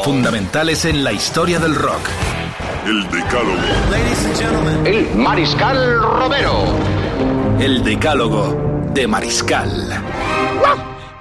[0.00, 2.08] Fundamentales en la historia del rock.
[2.84, 4.84] El Decálogo.
[4.84, 6.64] El Mariscal Romero.
[7.60, 10.02] El Decálogo de Mariscal.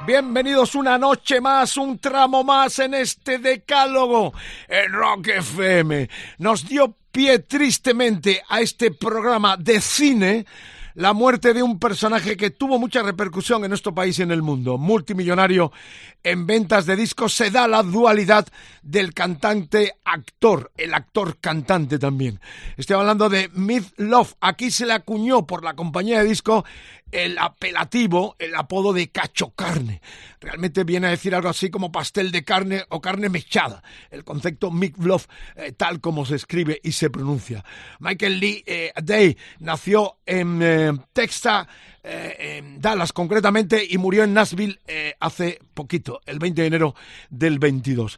[0.07, 4.33] Bienvenidos una noche más, un tramo más en este decálogo
[4.67, 6.09] en Rock FM.
[6.39, 10.45] Nos dio pie tristemente a este programa de cine
[10.93, 14.41] la muerte de un personaje que tuvo mucha repercusión en nuestro país y en el
[14.41, 14.77] mundo.
[14.77, 15.71] Multimillonario
[16.23, 18.47] en ventas de discos, se da la dualidad
[18.81, 22.39] del cantante-actor, el actor-cantante también.
[22.77, 24.35] Estoy hablando de Myth Love.
[24.39, 26.63] Aquí se le acuñó por la compañía de disco
[27.11, 30.01] el apelativo, el apodo de cacho carne.
[30.39, 33.83] Realmente viene a decir algo así como pastel de carne o carne mechada.
[34.09, 37.63] El concepto Mick Bluff, eh, tal como se escribe y se pronuncia.
[37.99, 41.67] Michael Lee eh, Day nació en eh, Texas,
[42.03, 44.79] en Dallas concretamente, y murió en Nashville
[45.19, 46.95] hace poquito, el 20 de enero
[47.29, 48.17] del 22.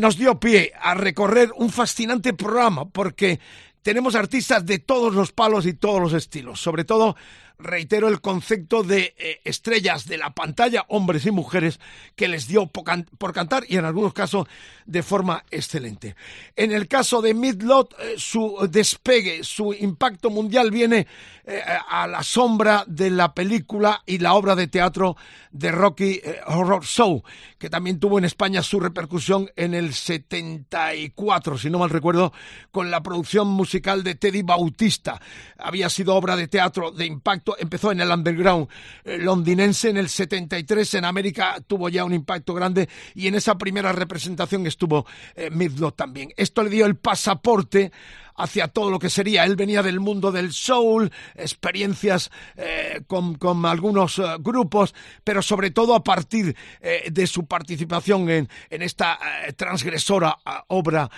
[0.00, 3.38] nos dio pie a recorrer un fascinante programa porque
[3.82, 7.16] tenemos artistas de todos los palos y todos los estilos, sobre todo
[7.58, 11.80] reitero el concepto de eh, estrellas de la pantalla, hombres y mujeres,
[12.16, 14.46] que les dio por, cantar y en algunos casos
[14.86, 16.16] de forma excelente.
[16.56, 21.06] En el caso de Midlot, eh, su despegue, su impacto mundial viene
[21.44, 25.16] eh, a la sombra de la película y la obra de teatro
[25.50, 27.22] de Rocky Horror Show,
[27.58, 32.32] que también tuvo en España su repercusión en el 74, si no mal recuerdo,
[32.70, 35.20] con la producción musical de Teddy Bautista.
[35.58, 38.68] Había sido obra de teatro de impacto empezó en el underground
[39.04, 43.56] eh, londinense en el 73, en América tuvo ya un impacto grande y en esa
[43.58, 45.50] primera representación estuvo eh,
[45.94, 46.32] también.
[46.36, 47.92] Esto le dio el pasaporte
[48.36, 49.44] hacia todo lo que sería.
[49.44, 54.94] Él venía del mundo del soul, experiencias eh, con, algunos eh, grupos,
[55.24, 59.18] pero sobre todo a partir eh, de su participación en, en esta
[59.56, 60.38] transgresora
[60.68, 61.10] obra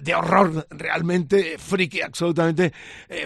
[0.00, 2.72] de horror realmente friki, absolutamente,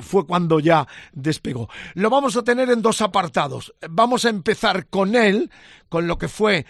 [0.02, 1.68] fue cuando ya despegó.
[1.94, 3.74] Lo vamos a tener en dos apartados.
[3.88, 5.50] Vamos a empezar con él,
[5.88, 6.66] con lo que fue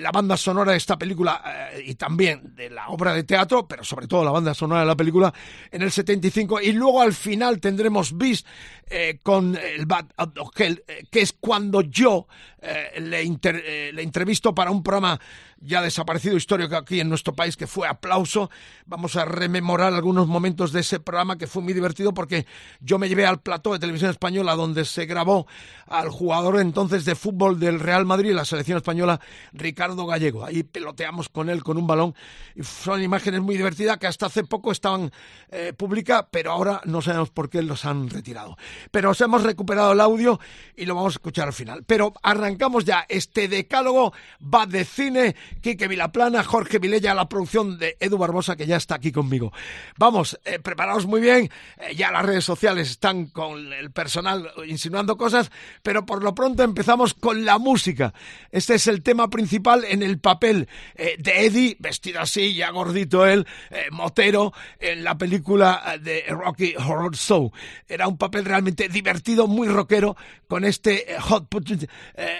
[0.00, 4.06] la banda sonora de esta película y también de la obra de teatro, pero sobre
[4.06, 5.32] todo la banda sonora de la película,
[5.70, 6.22] en el 70
[6.62, 8.44] y luego al final tendremos Bis
[8.88, 10.06] eh, con el Bad
[10.38, 12.26] Hotel, eh, que es cuando yo
[12.62, 15.18] eh, le, le entrevisto para un programa
[15.60, 18.50] ya desaparecido histórico aquí en nuestro país que fue Aplauso.
[18.86, 22.46] Vamos a rememorar algunos momentos de ese programa que fue muy divertido porque
[22.80, 25.46] yo me llevé al plató de televisión española donde se grabó
[25.86, 29.20] al jugador entonces de fútbol del Real Madrid, la selección española,
[29.52, 30.44] Ricardo Gallego.
[30.44, 32.14] Ahí peloteamos con él con un balón
[32.54, 35.12] y son imágenes muy divertidas que hasta hace poco estaban
[35.50, 38.56] eh, públicas, pero ahora no sabemos por qué los han retirado.
[38.90, 40.40] Pero os hemos recuperado el audio
[40.76, 41.84] y lo vamos a escuchar al final.
[41.86, 42.51] Pero arrancamos
[42.84, 43.04] ya.
[43.08, 48.66] Este decálogo va de cine Quique Vilaplana, Jorge Vilella, la producción de Edu Barbosa, que
[48.66, 49.52] ya está aquí conmigo.
[49.98, 55.16] Vamos, eh, preparaos muy bien, eh, ya las redes sociales están con el personal insinuando
[55.16, 55.50] cosas,
[55.82, 58.12] pero por lo pronto empezamos con la música.
[58.50, 63.26] Este es el tema principal en el papel eh, de Eddie, vestido así, ya gordito
[63.26, 63.46] él,
[63.90, 67.52] motero, en la película de Rocky Horror Show.
[67.88, 70.16] Era un papel realmente divertido, muy rockero,
[70.48, 71.62] con este Hot Put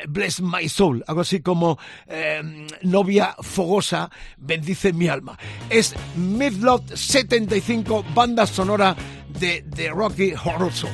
[0.09, 1.79] Bless My Soul, algo así como
[2.83, 5.39] no novia fogosa, bendice mi alma.
[5.69, 8.95] Es Midlot 75, banda sonora
[9.41, 10.91] de The Rocky Horror Show.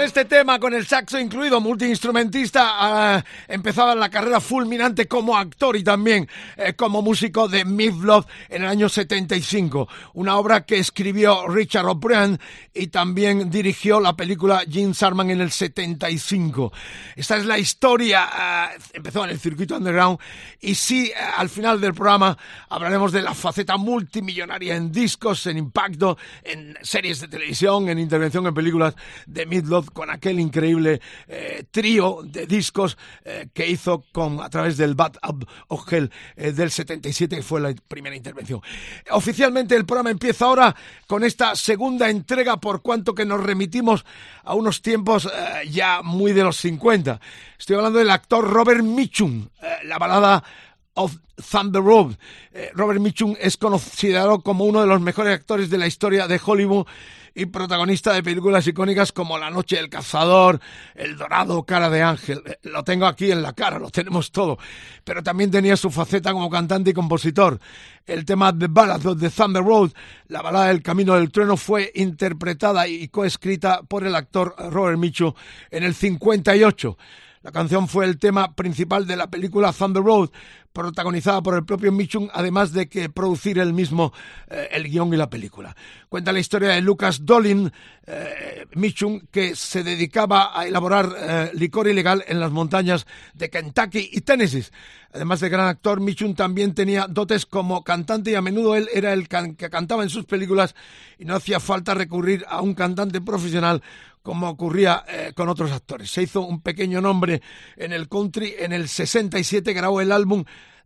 [0.00, 3.22] Este tema, con el saxo incluido, multiinstrumentista, uh,
[3.52, 8.68] empezaba la carrera fulminante como actor y también eh, como músico de Love en el
[8.68, 9.88] año 75.
[10.14, 12.38] Una obra que escribió Richard O'Brien
[12.74, 16.72] y también dirigió la película Gene Sarman en el 75.
[17.16, 20.18] Esta es la historia, uh, empezó en el circuito underground
[20.60, 22.36] y sí, uh, al final del programa
[22.68, 28.46] hablaremos de la faceta multimillonaria en discos, en impacto, en series de televisión, en intervención
[28.46, 28.94] en películas
[29.26, 29.46] de
[29.92, 35.16] Con aquel increíble eh, trío de discos eh, que hizo con a través del Bad
[35.28, 38.60] Up of Hell eh, del 77, que fue la primera intervención.
[39.10, 40.74] Oficialmente el programa empieza ahora
[41.06, 44.04] con esta segunda entrega, por cuanto que nos remitimos
[44.44, 45.28] a unos tiempos
[45.70, 47.20] ya muy de los 50.
[47.58, 49.48] Estoy hablando del actor Robert Mitchum,
[49.84, 50.42] la balada
[50.94, 51.16] of
[51.50, 52.16] Thunder Road.
[52.74, 56.86] Robert Mitchum es considerado como uno de los mejores actores de la historia de Hollywood
[57.38, 60.60] y protagonista de películas icónicas como La Noche del Cazador,
[60.96, 62.42] El Dorado, Cara de Ángel.
[62.44, 64.58] Eh, lo tengo aquí en la cara, lo tenemos todo.
[65.04, 67.60] Pero también tenía su faceta como cantante y compositor.
[68.04, 69.92] El tema The Ballad of the Thunder Road,
[70.26, 75.32] la balada del Camino del Trueno, fue interpretada y coescrita por el actor Robert Mitchum
[75.70, 76.98] en el 58.
[77.42, 80.30] La canción fue el tema principal de la película Thunder Road,
[80.78, 84.12] protagonizada por el propio Mitchum, además de que producir él mismo
[84.48, 85.74] eh, el guion y la película.
[86.08, 87.72] Cuenta la historia de Lucas Dolin
[88.06, 94.08] eh, Mitchum, que se dedicaba a elaborar eh, licor ilegal en las montañas de Kentucky
[94.12, 94.66] y Tennessee.
[95.12, 99.12] Además de gran actor, Mitchum también tenía dotes como cantante y a menudo él era
[99.12, 100.76] el que cantaba en sus películas
[101.18, 103.82] y no hacía falta recurrir a un cantante profesional
[104.28, 106.10] como ocurría con otros actores.
[106.10, 107.40] Se hizo un pequeño nombre
[107.76, 108.56] en el country.
[108.58, 110.44] En el 67 grabó el álbum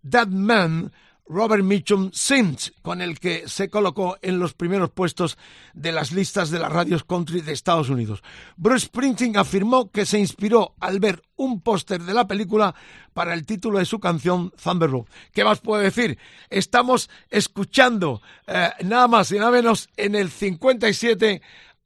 [0.09, 0.93] That Man,
[1.27, 5.39] Robert Mitchum Sings, con el que se colocó en los primeros puestos
[5.75, 8.23] de las listas de las radios country de Estados Unidos.
[8.57, 12.77] Bruce Springsteen afirmó que se inspiró al ver un póster de la película
[13.13, 15.07] para el título de su canción Thunder Road.
[15.33, 16.17] ¿Qué más puedo decir?
[16.49, 21.43] Estamos escuchando eh, nada más y nada menos en el 57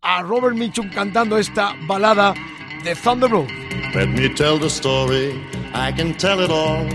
[0.06, 2.34] a Robert Mitchum cantando esta balada
[2.84, 3.50] de Thunder Road.
[3.94, 5.42] Let me tell the story,
[5.74, 6.86] I can tell it all.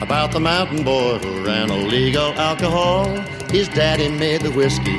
[0.00, 3.06] about the mountain boy who ran illegal alcohol.
[3.50, 4.98] His daddy made the whiskey,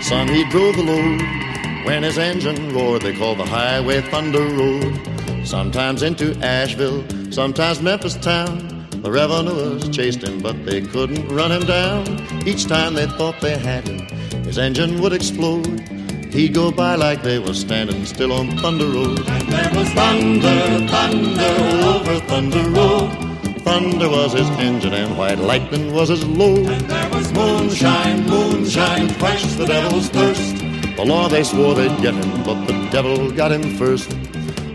[0.00, 1.86] son he drove the load.
[1.86, 5.46] When his engine roared, they called the highway Thunder Road.
[5.46, 8.86] Sometimes into Asheville, sometimes Memphis town.
[9.02, 12.06] The revenuers chased him, but they couldn't run him down.
[12.46, 14.00] Each time they thought they had him,
[14.44, 15.99] his engine would explode.
[16.32, 19.18] He'd go by like they were standing still on Thunder Road.
[19.28, 23.30] And there was thunder, thunder over Thunder Road.
[23.62, 26.68] Thunder was his engine and white lightning was his load.
[26.68, 30.56] And there was moonshine, moonshine, quenched the devil's thirst.
[30.96, 34.12] The law they swore they'd get him, but the devil got him first.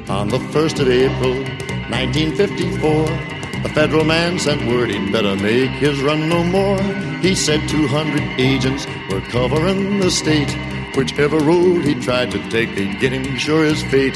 [0.10, 1.36] On the 1st of April,
[1.90, 3.06] 1954,
[3.64, 6.82] the federal man sent word he'd better make his run no more.
[7.22, 10.54] He said 200 agents were covering the state.
[10.96, 14.16] Whichever road he tried to take, they'd get him sure as fate.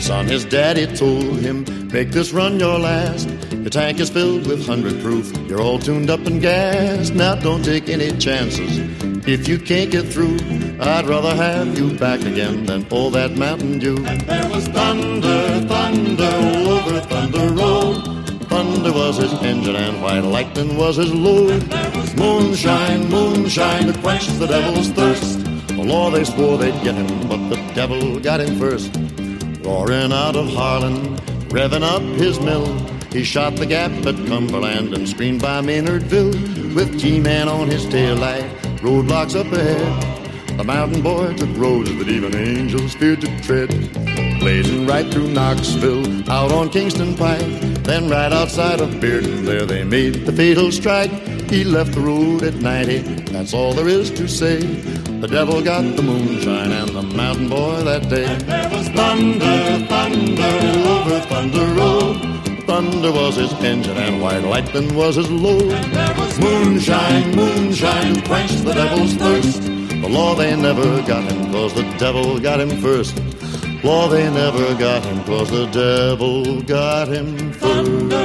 [0.00, 3.28] Son, his daddy told him, make this run your last.
[3.50, 5.32] Your tank is filled with 100 proof.
[5.48, 7.14] You're all tuned up and gassed.
[7.14, 8.78] Now don't take any chances.
[9.26, 10.36] If you can't get through,
[10.80, 13.96] I'd rather have you back again than pull that Mountain Dew.
[14.06, 18.14] And there was thunder, thunder, over Thunder Road.
[18.48, 21.66] Thunder was his engine and white lightning was his load.
[22.16, 25.43] Moonshine, moonshine to quench the devil's thirst.
[25.84, 28.90] Law they swore they'd get him, but the devil got him first.
[29.62, 31.16] Roaring out of Harlan,
[31.48, 32.66] revving up his mill.
[33.12, 36.74] He shot the gap at Cumberland and screened by Maynardville.
[36.74, 38.44] With G-Man on his tail light,
[38.80, 40.56] roadblocks up ahead.
[40.56, 43.68] The mountain boy took roads that even angels feared to tread.
[44.40, 47.44] Blazing right through Knoxville, out on Kingston Pike.
[47.84, 51.10] Then right outside of Bearden, there they made the fatal strike.
[51.50, 52.98] He left the road at 90,
[53.32, 54.60] that's all there is to say.
[55.20, 58.24] The devil got the moonshine and the mountain boy that day.
[58.24, 60.54] And there was thunder, thunder
[60.88, 62.34] over Thunder Road.
[62.66, 65.72] Thunder was his engine and white lightning was his load.
[65.72, 69.62] And there was Moonshine, moonshine to quench the devil's thirst.
[69.62, 73.16] The law they never got him, cause the devil got him first.
[73.84, 77.60] Law they never got him, cause the devil got him first.
[77.60, 78.23] Thunder,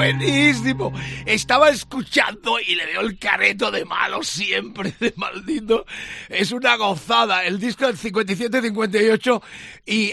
[0.00, 0.94] Buenísimo.
[1.26, 5.84] Estaba escuchando y le dio el careto de malo siempre, de maldito.
[6.30, 7.44] Es una gozada.
[7.44, 9.42] El disco del 57-58
[9.84, 10.12] y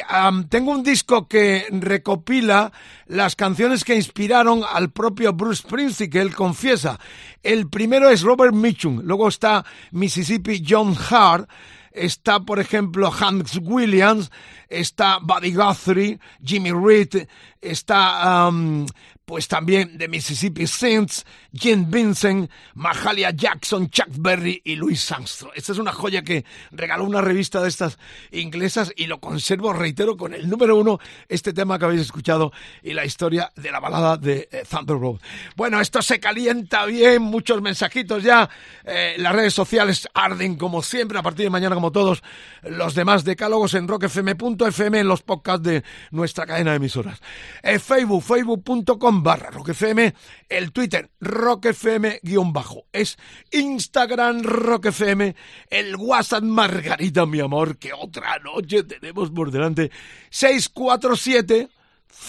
[0.50, 2.74] tengo un disco que recopila
[3.06, 7.00] las canciones que inspiraron al propio Bruce Springsteen, que él confiesa.
[7.42, 11.50] El primero es Robert Mitchum, luego está Mississippi John Hart,
[11.94, 14.32] está, por ejemplo, Hans Williams,
[14.68, 17.28] está Buddy Guthrie, Jimmy Reed,
[17.62, 18.86] está um,
[19.28, 25.52] pues también de Mississippi Saints, Jim Vincent, Mahalia Jackson, Chuck Berry y Louis Armstrong.
[25.54, 28.00] Esta es una joya que regaló una revista de estas
[28.32, 32.94] inglesas y lo conservo, reitero, con el número uno, este tema que habéis escuchado y
[32.94, 35.20] la historia de la balada de eh, Thunder Road.
[35.58, 38.50] Bueno, esto se calienta bien, muchos mensajitos ya,
[38.86, 42.24] eh, las redes sociales arden como siempre, a partir de mañana como todos
[42.64, 47.20] los demás decálogos en rockfm.fm en los podcasts de nuestra cadena de emisoras.
[47.62, 50.14] Eh, Facebook, facebook.com barra rockfm,
[50.50, 53.18] el Twitter rockfm guion bajo, es
[53.52, 55.34] Instagram rockfm,
[55.70, 59.92] el WhatsApp Margarita, mi amor, que otra noche tenemos por delante,
[60.30, 61.70] 647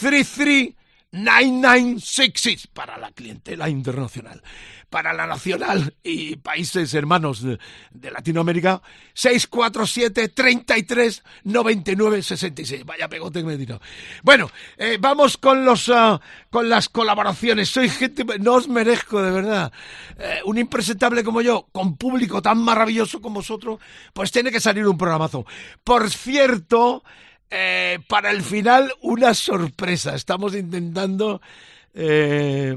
[0.01, 0.75] 33
[1.11, 4.43] 9966 para la clientela internacional.
[4.91, 8.81] Para la nacional y países hermanos de, Latinoamérica,
[9.13, 12.87] 647 33 99 66.
[12.87, 13.83] Vaya pegote que me he tirado.
[14.23, 16.19] Bueno, eh, vamos con los uh,
[16.49, 17.69] con las colaboraciones.
[17.69, 19.73] Soy gente, no os merezco de verdad.
[20.19, 23.81] Eh, un impresentable como yo, con público tan maravilloso como vosotros,
[24.15, 25.45] pues tiene que salir un programazo.
[25.85, 27.05] Por cierto,
[27.51, 30.15] eh, para el final, una sorpresa.
[30.15, 31.43] Estamos intentando.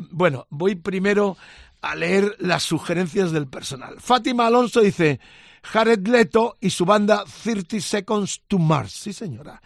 [0.10, 1.38] Bueno, voy primero
[1.82, 4.00] a leer las sugerencias del personal.
[4.00, 5.20] Fátima Alonso dice:
[5.64, 8.94] Jared Leto y su banda 30 Seconds to Mars.
[8.94, 9.62] Sí, señora.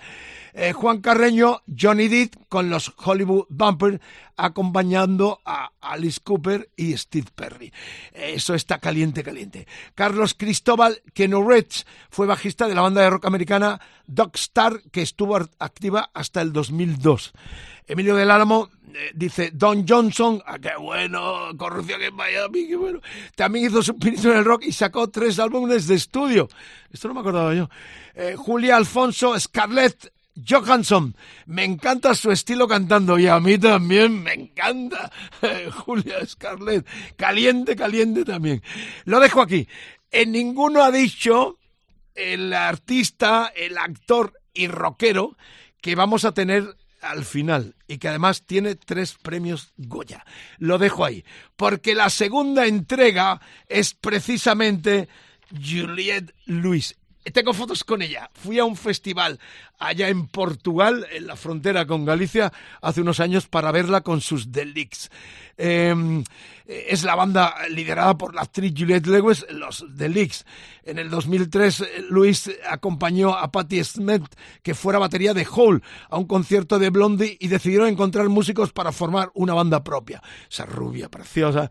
[0.57, 3.99] Eh, Juan Carreño, Johnny Depp con los Hollywood Bumpers
[4.37, 7.73] acompañando a Alice Cooper y Steve Perry.
[8.13, 9.67] Eso está caliente, caliente.
[9.95, 11.45] Carlos Cristóbal Keno
[12.09, 13.81] fue bajista de la banda de rock americana
[14.35, 17.33] Star que estuvo activa hasta el 2002.
[17.85, 23.01] Emilio del Álamo eh, dice Don Johnson, ah, qué bueno, corrupción en Miami, qué bueno.
[23.35, 26.47] También hizo su pinito en el rock y sacó tres álbumes de estudio.
[26.89, 27.69] Esto no me acordaba yo.
[28.13, 31.15] Eh, Julia Alfonso Scarlett Johansson,
[31.45, 35.11] me encanta su estilo cantando y a mí también me encanta
[35.71, 38.61] Julia Scarlett, caliente, caliente también.
[39.05, 39.67] Lo dejo aquí.
[40.11, 41.57] En ninguno ha dicho
[42.13, 45.37] el artista, el actor y rockero
[45.81, 50.25] que vamos a tener al final y que además tiene tres premios Goya.
[50.57, 51.23] Lo dejo ahí,
[51.55, 55.07] porque la segunda entrega es precisamente
[55.51, 56.95] Juliette Lewis.
[57.33, 58.29] Tengo fotos con ella.
[58.33, 59.39] Fui a un festival
[59.79, 62.51] allá en Portugal, en la frontera con Galicia,
[62.81, 65.09] hace unos años para verla con sus Delicts.
[65.57, 66.23] Em,
[66.65, 70.45] es la banda liderada por la actriz Juliette Lewis, los Delicts.
[70.83, 74.23] En el 2003, Luis acompañó a Patti Smith,
[74.61, 78.91] que fuera batería de Hole, a un concierto de Blondie y decidieron encontrar músicos para
[78.91, 80.21] formar una banda propia.
[80.49, 81.69] Esa rubia preciosa.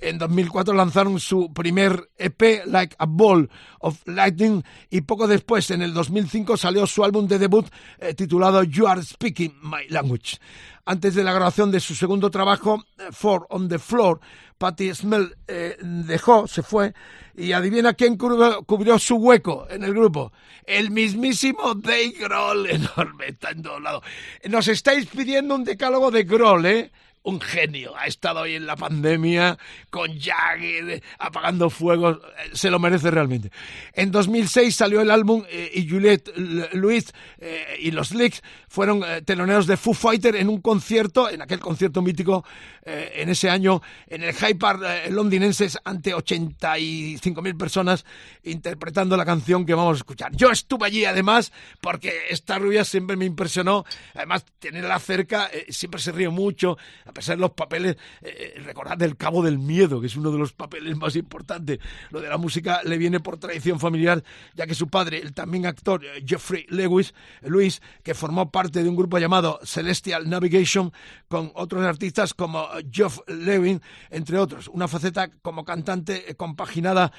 [0.00, 4.62] En 2004 lanzaron su primer EP, Like a Ball of Lightning,
[5.00, 7.66] poco después, en el 2005, salió su álbum de debut
[7.98, 10.38] eh, titulado You Are Speaking My Language.
[10.84, 14.20] Antes de la grabación de su segundo trabajo, eh, Four on the Floor,
[14.56, 16.94] Patti Smell eh, dejó, se fue,
[17.34, 20.32] y adivina quién cubrió, su hueco en el grupo.
[20.64, 24.04] El mismísimo Dave Grohl, enorme, está en todos lados.
[24.48, 26.92] Nos estáis pidiendo un decálogo de Grohl, ¿eh?
[27.26, 27.92] Un genio.
[27.96, 29.58] Ha estado hoy en la pandemia
[29.90, 32.18] con Jagger, apagando fuegos.
[32.18, 33.50] Eh, se lo merece realmente.
[33.92, 36.32] En 2006 salió el álbum eh, y Juliette
[36.72, 41.58] Louis eh, y los Leaks fueron teloneros de Foo Fighter en un concierto, en aquel
[41.58, 42.44] concierto mítico
[42.84, 44.80] en ese año, en el Hyde Park
[45.10, 48.04] londinenses ante 85.000 personas
[48.44, 50.36] interpretando la canción que vamos a escuchar.
[50.36, 53.84] Yo estuve allí además porque esta rubia siempre me impresionó.
[54.14, 56.76] Además, tenerla cerca, siempre se ríe mucho
[57.16, 60.38] pesar de los papeles, eh, eh, recordad El Cabo del Miedo, que es uno de
[60.38, 61.78] los papeles más importantes.
[62.10, 64.22] Lo de la música le viene por tradición familiar,
[64.54, 68.88] ya que su padre, el también actor eh, Jeffrey Lewis, Luis, que formó parte de
[68.88, 70.92] un grupo llamado Celestial Navigation,
[71.26, 73.80] con otros artistas como Geoff Lewin,
[74.10, 74.68] entre otros.
[74.68, 77.12] Una faceta como cantante compaginada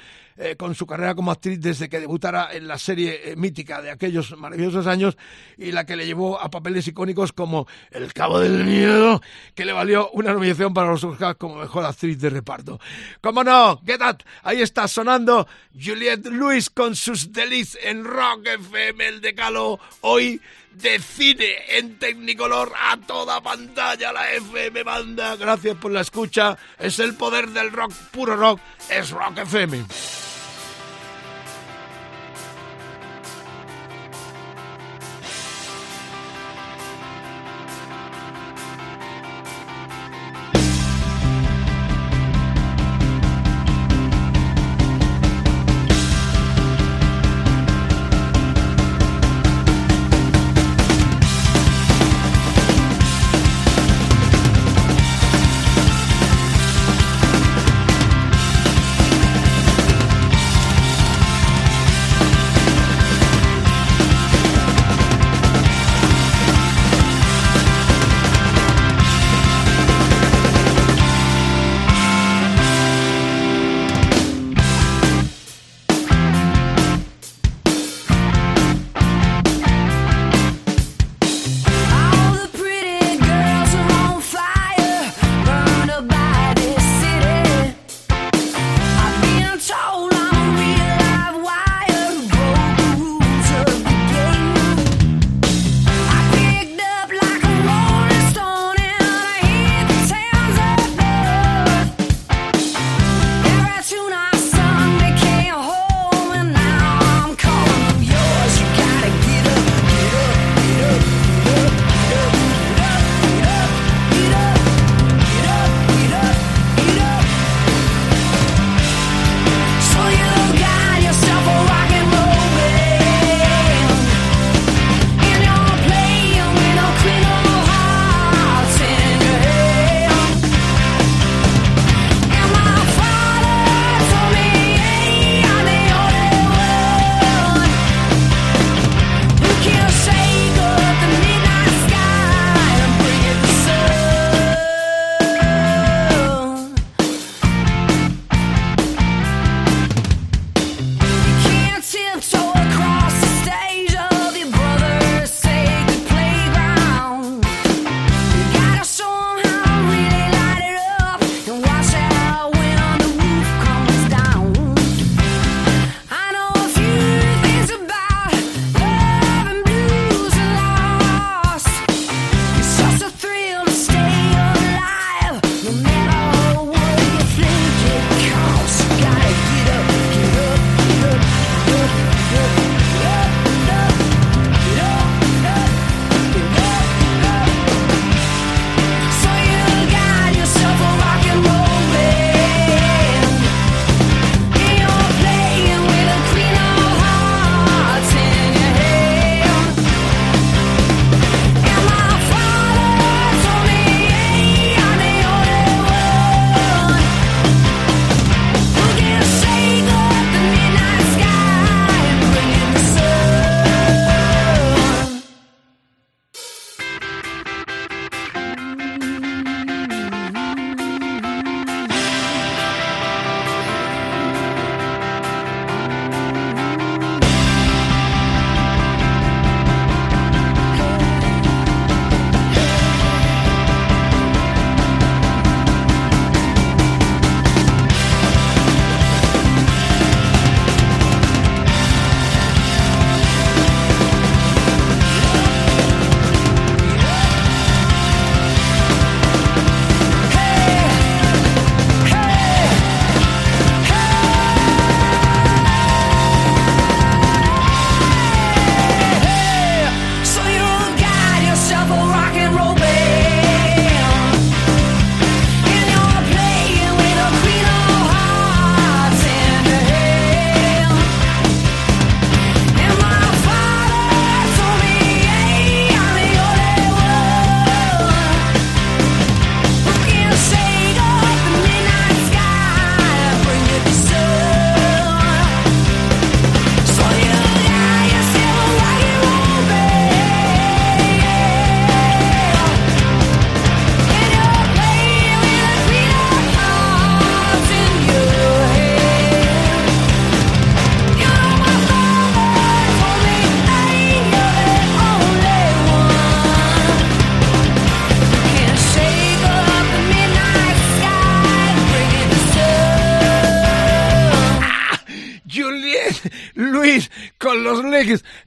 [0.57, 4.85] con su carrera como actriz desde que debutara en la serie mítica de aquellos maravillosos
[4.85, 5.17] años
[5.57, 9.21] y la que le llevó a papeles icónicos como El Cabo del Miedo,
[9.55, 12.79] que le valió una nominación para los Oscars como mejor actriz de reparto.
[13.21, 13.81] ¿Cómo no?
[13.85, 14.19] Get That.
[14.43, 20.39] Ahí está sonando Juliette Lewis con sus delices en Rock FM, el decalo hoy
[20.71, 25.35] de cine en Tecnicolor a toda pantalla, la FM banda.
[25.35, 26.57] Gracias por la escucha.
[26.77, 29.85] Es el poder del rock, puro rock, es Rock FM.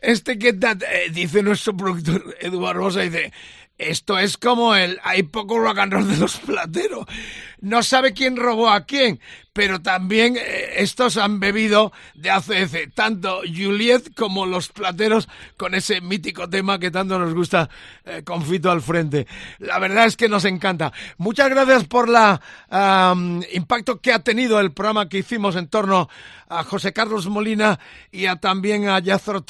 [0.00, 3.32] Este que eh, dice nuestro productor Eduardo Rosa, dice,
[3.80, 7.06] esto es como el hay poco rock de los plateros.
[7.60, 9.20] No sabe quién robó a quién,
[9.52, 16.00] pero también eh, estos han bebido de ACF, tanto Juliet como los plateros con ese
[16.00, 17.68] mítico tema que tanto nos gusta
[18.04, 19.26] eh, con Fito al frente.
[19.58, 20.92] La verdad es que nos encanta.
[21.18, 22.40] Muchas gracias por la
[23.52, 26.08] impacto que ha tenido el programa que hicimos en torno
[26.48, 27.78] a José Carlos Molina
[28.10, 29.42] y a también a Jazro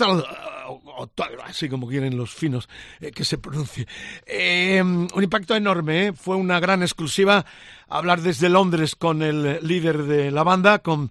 [0.71, 1.09] o,
[1.45, 2.69] así como quieren los finos
[3.01, 3.87] eh, que se pronuncie.
[4.27, 6.13] Eh, un impacto enorme, ¿eh?
[6.13, 7.45] fue una gran exclusiva
[7.89, 11.11] hablar desde Londres con el líder de la banda, con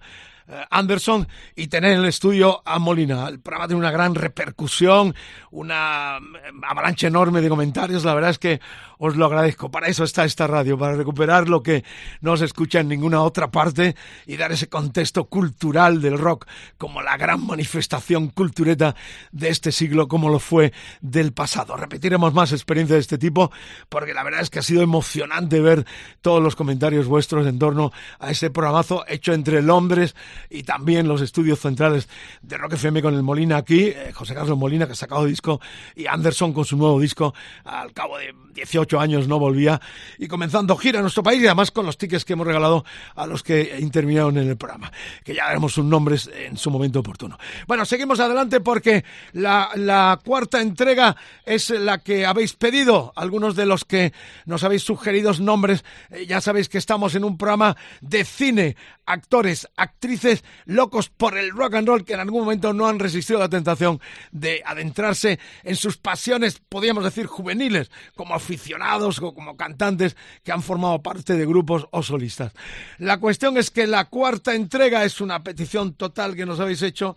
[0.72, 3.28] Anderson y tener en el estudio a Molina.
[3.28, 5.14] El programa tiene una gran repercusión,
[5.52, 6.18] una
[6.64, 8.04] avalancha enorme de comentarios.
[8.04, 8.60] La verdad es que
[9.00, 9.72] os lo agradezco.
[9.72, 11.84] Para eso está esta radio, para recuperar lo que
[12.22, 13.96] no se escucha en ninguna otra parte
[14.28, 16.46] y dar ese contexto cultural del rock
[16.78, 18.96] como la gran manifestación cultureta
[19.32, 21.78] de este siglo, como lo fue del pasado.
[21.78, 23.52] Repetiremos más experiencias de este tipo
[23.88, 25.86] porque la verdad es que ha sido emocionante ver
[26.22, 30.16] todos los comentarios vuestros en torno a ese programazo hecho entre Londres,
[30.50, 32.10] y también los estudios centrales
[32.42, 35.62] de Rock FM con el Molina aquí, eh, José Carlos Molina que ha sacado disco
[35.96, 37.34] y Anderson con su nuevo disco
[37.64, 39.82] al cabo de 18 años no volvía
[40.18, 43.28] y comenzando gira en nuestro país y además con los tickets que hemos regalado a
[43.28, 44.90] los que intervinieron en el programa,
[45.26, 47.38] que ya haremos sus nombres en su momento oportuno.
[47.68, 53.66] Bueno, seguimos adelante porque la, la cuarta entrega es la que habéis pedido, algunos de
[53.66, 54.14] los que
[54.46, 58.76] nos habéis sugerido nombres, eh, ya sabéis que estamos en un programa de cine,
[59.10, 63.40] actores, actrices locos por el rock and roll que en algún momento no han resistido
[63.40, 64.00] la tentación
[64.32, 70.62] de adentrarse en sus pasiones, podríamos decir, juveniles, como aficionados o como cantantes que han
[70.62, 72.54] formado parte de grupos o solistas.
[73.00, 77.16] La cuestión es que la cuarta entrega es una petición total que nos habéis hecho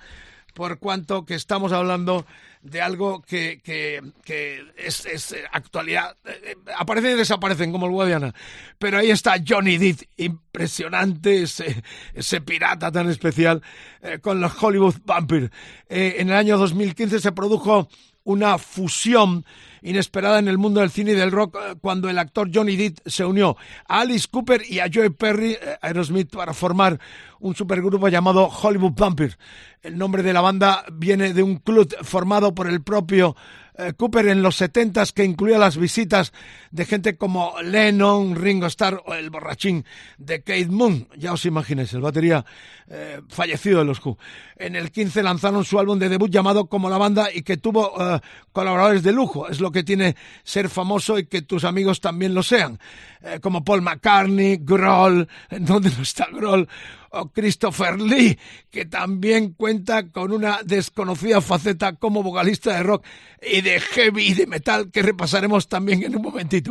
[0.53, 2.27] por cuanto que estamos hablando
[2.62, 6.17] de algo que, que, es, es, actualidad.
[6.25, 8.35] Eh, aparecen y desaparecen como el Guadiana.
[8.79, 11.83] Pero ahí está Johnny Depp, impresionante, ese,
[12.15, 13.62] ese pirata tan especial,
[14.01, 15.51] eh, con los Hollywood Vampires.
[15.88, 17.88] Eh, en el año 2015 se produjo
[18.25, 19.45] una fusión
[19.83, 23.25] inesperada en el mundo del cine y del rock cuando el actor Johnny Depp se
[23.25, 26.99] unió a Alice Cooper y a Joe Perry, Aerosmith, para formar
[27.40, 29.38] un supergrupo llamado Hollywood Vampires.
[29.83, 33.37] El nombre de la banda viene de un club formado por el propio
[33.75, 36.33] eh, Cooper en los setentas que incluía las visitas
[36.72, 39.85] de gente como Lennon, Ringo Starr o el borrachín
[40.18, 41.06] de Kate Moon.
[41.16, 42.44] Ya os imagináis, el batería
[42.88, 44.18] eh, fallecido de los Who.
[44.56, 47.92] En el 15 lanzaron su álbum de debut llamado Como la banda y que tuvo
[48.00, 48.20] eh,
[48.52, 49.48] colaboradores de lujo.
[49.48, 52.78] Es lo que tiene ser famoso y que tus amigos también lo sean.
[53.40, 56.68] como Paul McCartney, Grohl, ¿dónde no está Grohl?
[57.12, 58.38] o Christopher Lee,
[58.70, 63.04] que también cuenta con una desconocida faceta como vocalista de rock
[63.40, 66.62] y de heavy y de metal que repasaremos también en un momentito.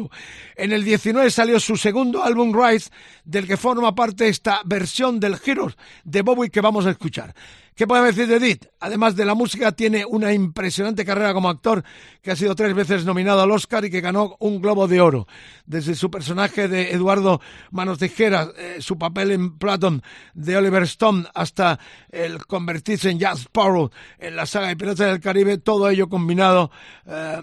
[0.56, 2.90] En el 19 salió su segundo álbum Rise,
[3.24, 7.34] del que forma parte esta versión del Heroes de Bowie que vamos a escuchar.
[7.82, 8.68] ¿Qué podemos decir de Edith?
[8.80, 11.84] Además de la música, tiene una impresionante carrera como actor,
[12.22, 15.28] que ha sido tres veces nominado al Oscar y que ganó un Globo de Oro.
[15.66, 17.42] Desde su personaje de Eduardo
[17.72, 20.04] Manos Tijeras, eh, su papel en Platon
[20.36, 21.80] de Oliver Stone, hasta
[22.12, 23.90] el convertirse en Jazz Sparrow
[24.20, 26.70] en la saga de Piratas del Caribe, todo ello combinado
[27.08, 27.42] eh,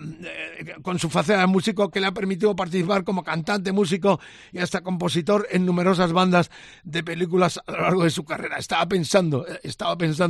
[0.60, 4.20] eh, con su faceta de músico que le ha permitido participar como cantante, músico
[4.52, 6.48] y hasta compositor en numerosas bandas
[6.84, 8.58] de películas a lo largo de su carrera.
[8.58, 10.27] Estaba pensando, estaba pensando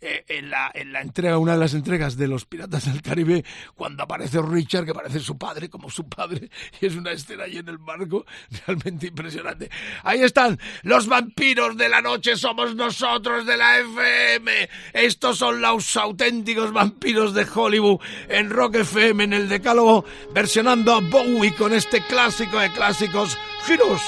[0.00, 3.44] eh, en, la, en la entrega, una de las entregas de los Piratas del Caribe,
[3.74, 7.56] cuando aparece Richard, que parece su padre, como su padre, y es una escena ahí
[7.56, 8.26] en el barco
[8.66, 9.70] realmente impresionante.
[10.02, 14.68] Ahí están los vampiros de la noche, somos nosotros de la FM.
[14.92, 21.00] Estos son los auténticos vampiros de Hollywood en Rock FM, en el Decálogo, versionando a
[21.00, 24.02] Bowie con este clásico de clásicos, Giros.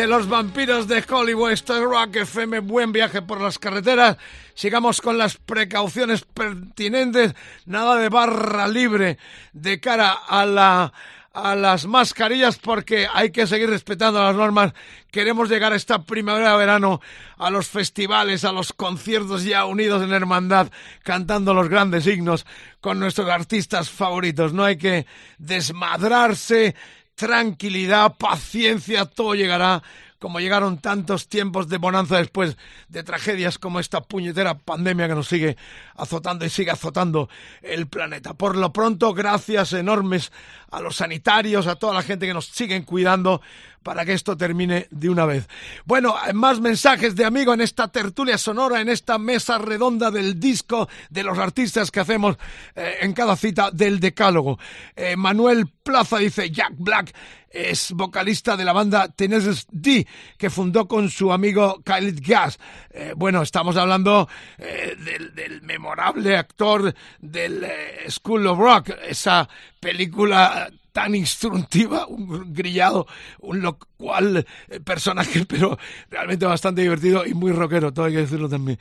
[0.00, 1.50] De los vampiros de Hollywood.
[1.50, 2.60] Esto es Rock FM.
[2.60, 4.16] Buen viaje por las carreteras.
[4.54, 7.34] Sigamos con las precauciones pertinentes.
[7.66, 9.18] Nada de barra libre
[9.52, 10.92] de cara a la
[11.32, 14.72] a las mascarillas porque hay que seguir respetando las normas.
[15.10, 17.00] Queremos llegar esta primavera-verano
[17.36, 20.70] a los festivales, a los conciertos ya unidos en hermandad,
[21.02, 22.46] cantando los grandes signos
[22.80, 24.52] con nuestros artistas favoritos.
[24.52, 25.06] No hay que
[25.38, 26.74] desmadrarse,
[27.20, 29.82] tranquilidad, paciencia, todo llegará
[30.18, 32.56] como llegaron tantos tiempos de bonanza después
[32.88, 35.56] de tragedias como esta puñetera pandemia que nos sigue
[35.96, 37.28] azotando y sigue azotando
[37.62, 38.34] el planeta.
[38.34, 40.30] Por lo pronto, gracias enormes
[40.70, 43.40] a los sanitarios, a toda la gente que nos siguen cuidando
[43.82, 45.48] para que esto termine de una vez.
[45.84, 50.88] Bueno, más mensajes de amigo en esta tertulia sonora, en esta mesa redonda del disco
[51.08, 52.36] de los artistas que hacemos
[52.74, 54.58] eh, en cada cita del Decálogo.
[54.96, 57.14] Eh, Manuel Plaza dice Jack Black
[57.50, 60.06] es vocalista de la banda Tenacious D,
[60.38, 62.58] que fundó con su amigo Khalid Gas.
[62.90, 64.96] Eh, bueno, estamos hablando eh,
[65.34, 69.48] del, memorable actor del eh, School of Rock, esa
[69.80, 73.06] película tan instructiva, un grillado,
[73.40, 74.46] un lo cual
[74.84, 75.78] personaje, pero
[76.10, 78.78] realmente bastante divertido y muy rockero, todo hay que decirlo también.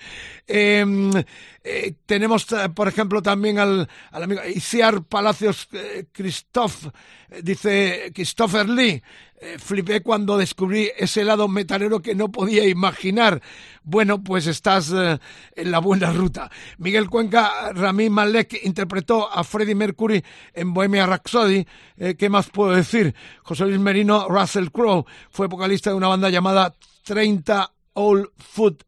[0.48, 1.12] Em,
[2.06, 5.68] tenemos, por ejemplo, también al, amigo Isiar Palacios
[6.12, 6.88] Christoph,
[7.44, 9.02] dice Christopher Lee,
[9.42, 13.42] eh, flipé cuando descubrí ese lado metalero que no podía imaginar.
[13.84, 15.18] Bueno, pues estás eh,
[15.56, 16.52] en la buena ruta.
[16.78, 20.24] Miguel Cuenca, Rami Malek interpretó a Freddie Mercury
[20.54, 21.66] en Bohemia Rhapsody.
[21.98, 23.16] Eh, ¿Qué más puedo decir?
[23.44, 26.74] José Luis Merino, Russell Crowe, fue vocalista de una banda llamada
[27.06, 28.84] 30 Old Foot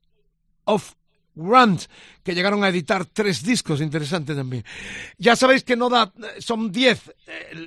[0.65, 0.93] of
[1.35, 1.83] Grant,
[2.23, 4.63] que llegaron a editar tres discos, interesante también.
[5.17, 7.11] Ya sabéis que no da, son diez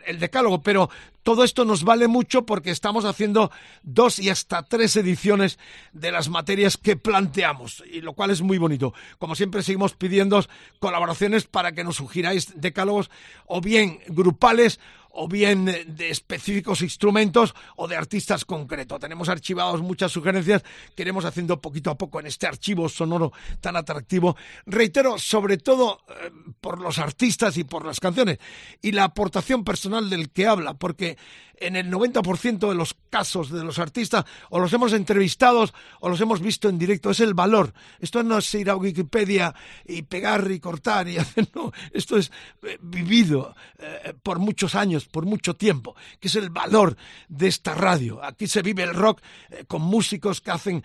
[0.07, 0.90] el, decálogo, pero
[1.22, 3.50] todo esto nos vale mucho porque estamos haciendo
[3.83, 5.59] dos y hasta tres ediciones
[5.92, 8.92] de las materias que planteamos, y lo cual es muy bonito.
[9.18, 10.44] Como siempre seguimos pidiendo
[10.79, 13.11] colaboraciones para que nos sugiráis decálogos
[13.46, 14.79] o bien grupales
[15.14, 19.00] o bien de específicos instrumentos o de artistas concretos.
[19.00, 20.62] Tenemos archivados muchas sugerencias
[20.94, 24.37] que iremos haciendo poquito a poco en este archivo sonoro tan atractivo.
[24.66, 28.38] Reitero, sobre todo eh, por los artistas y por las canciones
[28.83, 31.16] y la aportación personal del que habla, porque
[31.58, 35.68] en el 90% de los casos de los artistas o los hemos entrevistado
[36.00, 37.72] o los hemos visto en directo, es el valor.
[38.00, 39.54] Esto no es ir a Wikipedia
[39.86, 42.30] y pegar y cortar y hacer, no, esto es
[42.62, 46.96] eh, vivido eh, por muchos años, por mucho tiempo, que es el valor
[47.28, 48.22] de esta radio.
[48.22, 50.82] Aquí se vive el rock eh, con músicos que hacen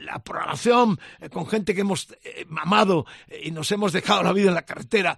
[0.00, 0.98] la programación,
[1.30, 2.08] con gente que hemos
[2.48, 3.06] mamado
[3.42, 5.16] y nos hemos dejado la vida en la carretera,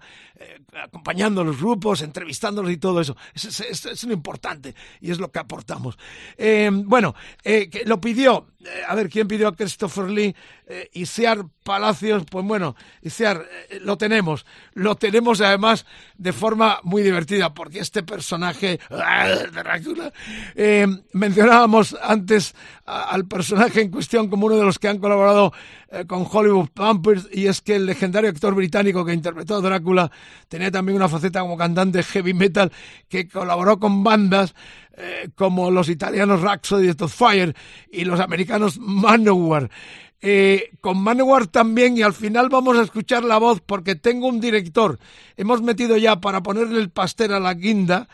[0.83, 3.15] acompañando a los grupos, entrevistándolos y todo eso.
[3.33, 5.97] es lo importante y es lo que aportamos.
[6.37, 8.47] Eh, bueno, eh, lo pidió,
[8.87, 10.35] a ver, ¿quién pidió a Christopher Lee?
[10.93, 13.45] Isear Palacios, pues bueno, Isear,
[13.81, 15.85] lo tenemos, lo tenemos además
[16.17, 18.79] de forma muy divertida, porque este personaje,
[21.13, 25.53] mencionábamos antes al personaje en cuestión como uno de los que han colaborado
[26.07, 30.11] con Hollywood Pampers, y es que el legendario actor británico que interpretó a Drácula
[30.47, 32.71] tenía también una faceta como cantante heavy metal
[33.09, 34.55] que colaboró con bandas
[34.95, 37.55] eh, como los italianos Rhapsody of Fire
[37.91, 39.69] y los americanos Manowar.
[40.21, 44.39] Eh, con Manowar también y al final vamos a escuchar la voz porque tengo un
[44.39, 44.99] director.
[45.35, 48.07] Hemos metido ya para ponerle el pastel a la guinda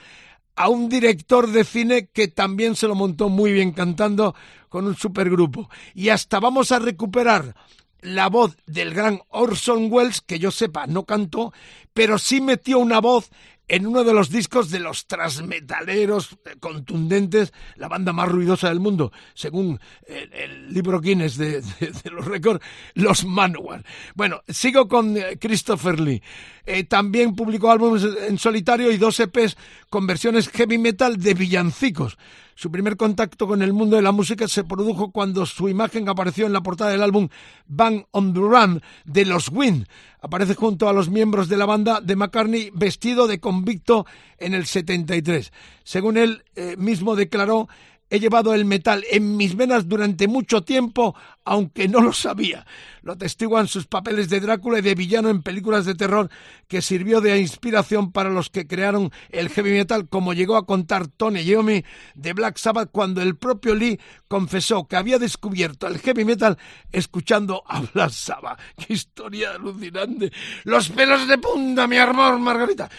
[0.55, 4.35] a un director de cine que también se lo montó muy bien cantando
[4.69, 5.69] con un supergrupo.
[5.93, 7.55] Y hasta vamos a recuperar
[8.01, 11.53] la voz del gran Orson Welles, que yo sepa no cantó,
[11.93, 13.29] pero sí metió una voz
[13.69, 19.11] en uno de los discos de los transmetaleros contundentes, la banda más ruidosa del mundo,
[19.35, 21.63] según el, libro Guinness de,
[22.11, 23.85] los récords, los Manowar.
[24.15, 26.21] Bueno, sigo con eh, Christopher Lee.
[26.65, 29.55] Eh, también publicó álbumes en solitario y dos EPs
[29.89, 32.17] con versiones heavy metal de villancicos.
[32.59, 36.45] Su primer contacto con el mundo de la música se produjo cuando su imagen apareció
[36.45, 37.29] en la portada del álbum
[37.67, 39.87] Bang on the Run de los Wind.
[40.19, 44.05] Aparece junto a los miembros de la banda de McCartney vestido de convicto
[44.39, 45.53] en el 73.
[45.85, 47.69] Según él eh, mismo declaró,
[48.09, 52.65] He llevado el metal en mis venas durante mucho tiempo, aunque no lo sabía.
[53.01, 56.29] Lo atestiguan sus papeles de Drácula y de villano en películas de terror
[56.67, 61.07] que sirvió de inspiración para los que crearon el heavy metal, como llegó a contar
[61.07, 61.83] Tony Iommi
[62.15, 66.57] de Black Sabbath cuando el propio Lee confesó que había descubierto el heavy metal
[66.91, 68.59] escuchando a Black Sabbath.
[68.75, 70.31] ¡Qué historia alucinante!
[70.63, 72.89] ¡Los pelos de punta, mi amor, Margarita!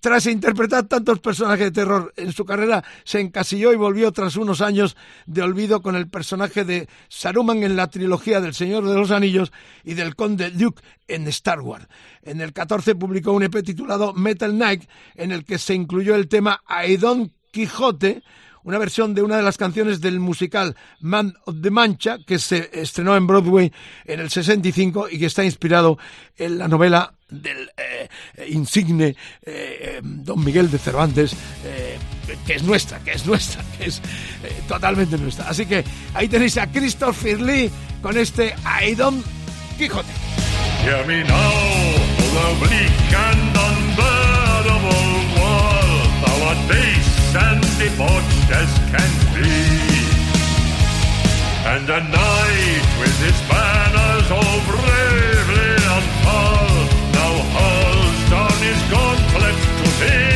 [0.00, 4.59] Tras interpretar tantos personajes de terror en su carrera, se encasilló y volvió tras unos
[4.60, 4.96] años
[5.26, 9.52] de olvido con el personaje de Saruman en la trilogía del Señor de los Anillos
[9.84, 11.86] y del Conde Duke en Star Wars.
[12.22, 14.84] En el 14 publicó un EP titulado Metal Knight
[15.14, 18.22] en el que se incluyó el tema Aedon Quijote,
[18.62, 22.70] una versión de una de las canciones del musical Man of the Mancha, que se
[22.72, 23.72] estrenó en Broadway
[24.04, 25.98] en el 65 y que está inspirado
[26.36, 28.08] en la novela del eh,
[28.48, 31.34] insigne eh, Don Miguel de Cervantes,
[31.64, 31.98] eh,
[32.46, 34.00] que es nuestra, que es nuestra, que es
[34.68, 35.48] totalmente nuestra.
[35.48, 37.70] Así que ahí tenéis a Christopher Lee
[38.02, 39.22] con este I Don
[39.78, 40.08] Quijote.
[47.36, 49.54] and debauched as can be.
[51.72, 59.86] And a knight with his banners all bravely unfurled now hurls down his gauntlet to
[60.00, 60.29] thee.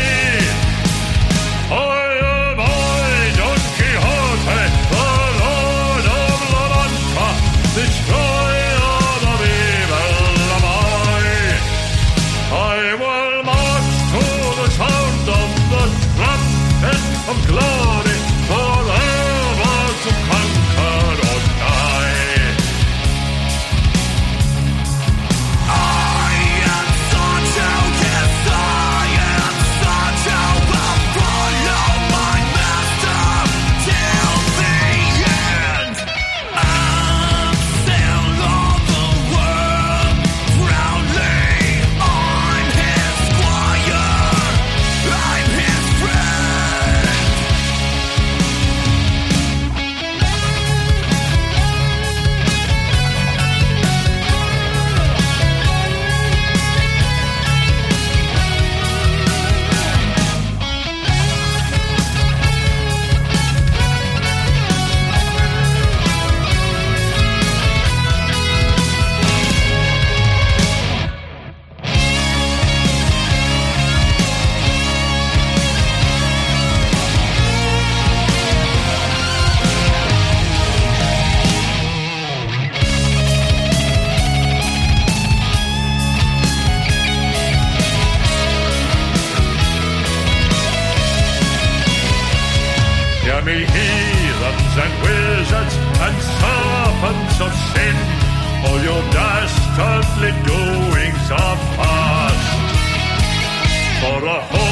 [99.77, 102.55] Dastardly doings are past.
[104.01, 104.64] For a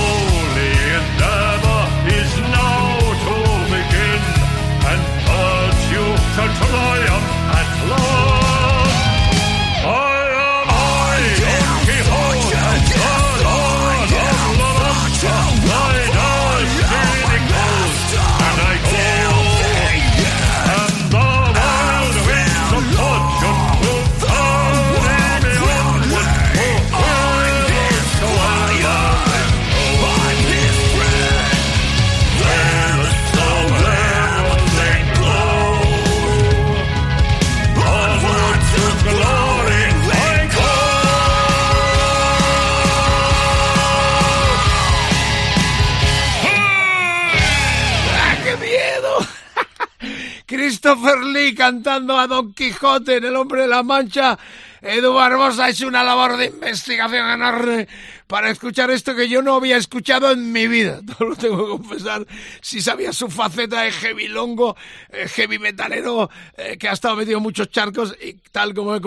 [50.63, 54.39] Christopher Lee cantando a Don Quijote en El Hombre de la Mancha.
[54.81, 57.89] Edu Barbosa ha hecho una labor de investigación enorme
[58.29, 61.01] para escuchar esto que yo no había escuchado en mi vida.
[61.19, 62.25] Todo lo tengo que confesar.
[62.61, 64.77] Si sabía su faceta de heavy longo,
[65.09, 69.01] eh, heavy metalero, eh, que ha estado metido en muchos charcos y tal como he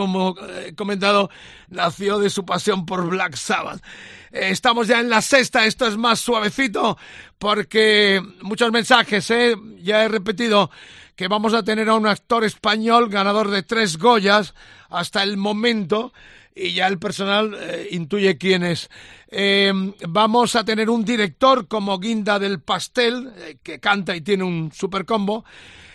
[0.67, 1.29] eh, comentado,
[1.69, 3.81] nació de su pasión por Black Sabbath.
[4.29, 6.97] Estamos ya en la sexta, esto es más suavecito
[7.39, 9.31] porque muchos mensajes,
[9.77, 10.69] ya he repetido
[11.15, 14.53] que vamos a tener a un actor español ganador de tres Goyas
[14.89, 16.13] hasta el momento
[16.53, 18.89] y ya el personal eh, intuye quién es.
[19.29, 19.73] Eh,
[20.07, 24.71] vamos a tener un director como Guinda del Pastel, eh, que canta y tiene un
[24.73, 25.43] super combo.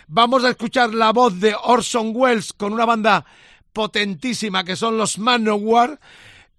[0.07, 3.25] Vamos a escuchar la voz de Orson Welles con una banda
[3.73, 5.99] potentísima que son los Manowar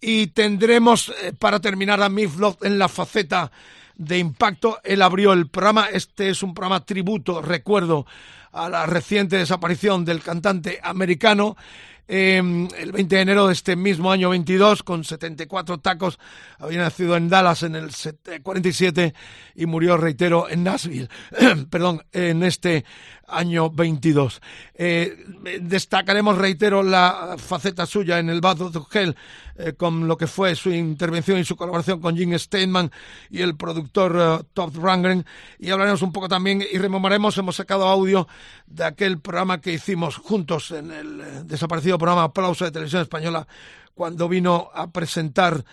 [0.00, 3.52] y tendremos eh, para terminar a Miflot en la faceta
[3.94, 4.80] de impacto.
[4.82, 5.86] Él abrió el programa.
[5.86, 8.06] Este es un programa tributo, recuerdo,
[8.52, 11.56] a la reciente desaparición del cantante americano.
[12.08, 16.18] em, el 20 de enero de este mismo año 22 con 74 tacos.
[16.58, 17.90] Había nacido en Dallas en el
[18.42, 19.14] 47
[19.54, 21.08] y murió, reitero, en Nashville,
[21.70, 22.84] perdón, en este
[23.32, 24.40] año 22.
[24.74, 25.16] Eh,
[25.60, 29.16] destacaremos, reitero, la faceta suya en el Battle of Hell,
[29.56, 32.90] eh, con lo que fue su intervención y su colaboración con Jim Steinman
[33.30, 35.24] y el productor uh, Todd Rangren.
[35.58, 38.28] Y hablaremos un poco también y rememoraremos, hemos sacado audio
[38.66, 43.46] de aquel programa que hicimos juntos en el desaparecido programa Aplauso de Televisión Española
[43.94, 45.64] cuando vino a presentar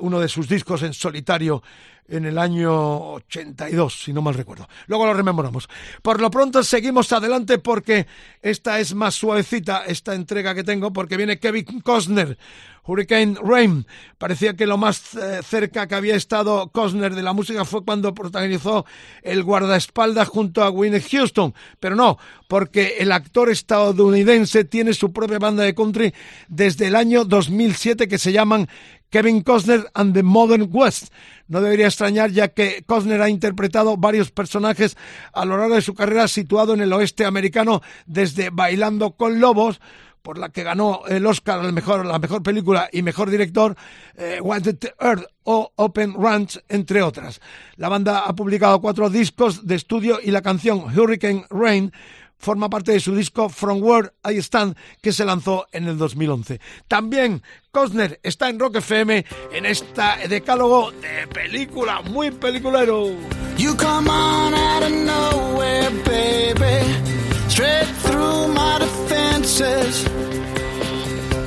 [0.00, 1.62] uno de sus discos en solitario
[2.08, 4.68] en el año 82, si no mal recuerdo.
[4.86, 5.68] Luego lo rememoramos.
[6.02, 8.06] Por lo pronto seguimos adelante porque
[8.40, 12.38] esta es más suavecita, esta entrega que tengo, porque viene Kevin Costner,
[12.86, 13.86] Hurricane Rain.
[14.18, 18.14] Parecía que lo más eh, cerca que había estado Costner de la música fue cuando
[18.14, 18.86] protagonizó
[19.22, 22.18] El guardaespaldas junto a Winnie Houston, pero no,
[22.48, 26.14] porque el actor estadounidense tiene su propia banda de country
[26.48, 28.68] desde el año 2007 que se llaman
[29.10, 31.12] Kevin Costner and the Modern West.
[31.48, 34.96] No debería extrañar ya que Costner ha interpretado varios personajes
[35.32, 39.80] a lo largo de su carrera situado en el oeste americano desde Bailando con Lobos,
[40.26, 43.76] por la que ganó el Oscar a mejor, la mejor película y mejor director,
[44.16, 47.40] eh, Wanted Earth o Open Ranch, entre otras.
[47.76, 51.92] La banda ha publicado cuatro discos de estudio y la canción Hurricane Rain
[52.38, 56.60] forma parte de su disco From Where I Stand que se lanzó en el 2011.
[56.88, 63.12] También Costner está en Rock FM en esta decálogo de película, muy peliculero.
[63.58, 67.15] You come on out of nowhere, baby.
[67.56, 70.04] Straight through my defenses.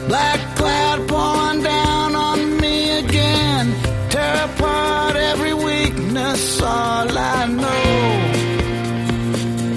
[0.07, 3.75] Black cloud pouring down on me again.
[4.09, 8.29] Tear apart every weakness, all I know.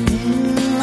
[0.08, 0.82] Mm,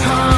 [0.00, 0.35] trouble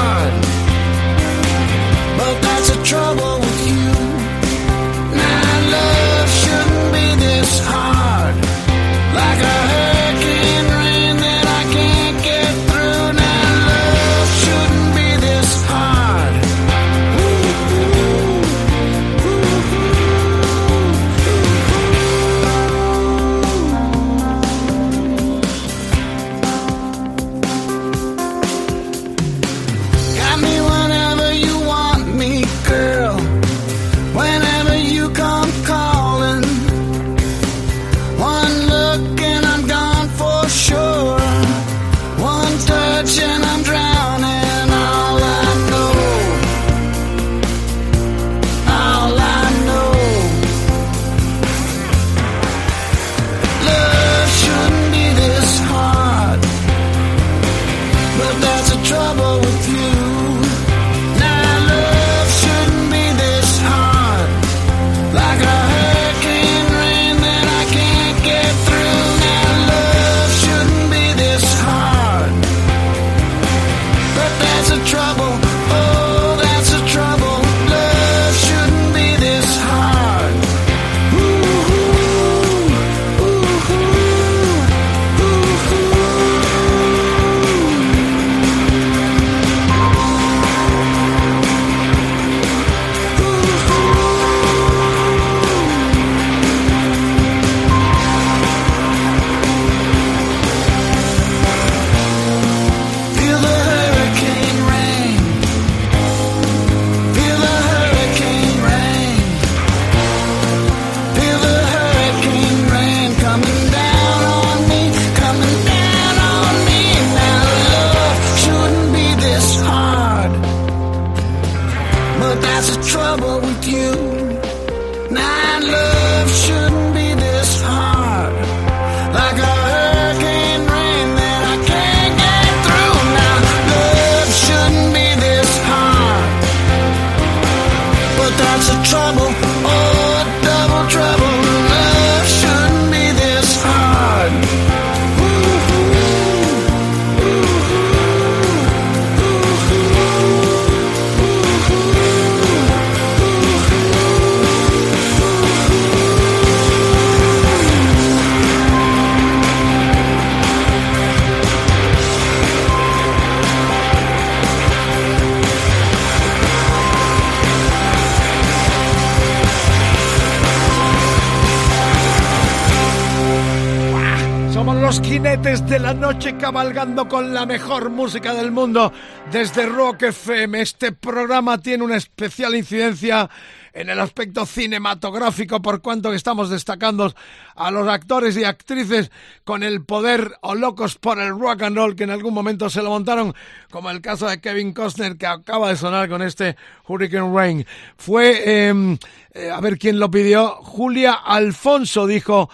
[176.49, 178.91] cabalgando con la mejor música del mundo
[179.31, 180.59] desde Rock FM.
[180.63, 183.29] Este programa tiene una especial incidencia
[183.75, 187.13] en el aspecto cinematográfico por cuanto estamos destacando
[187.55, 189.11] a los actores y actrices
[189.45, 192.81] con el poder o locos por el rock and roll que en algún momento se
[192.81, 193.35] lo montaron,
[193.71, 197.67] como el caso de Kevin Costner que acaba de sonar con este Hurricane Rain.
[197.99, 198.97] Fue, em,
[199.35, 202.49] eh, a ver quién lo pidió, Julia Alfonso dijo,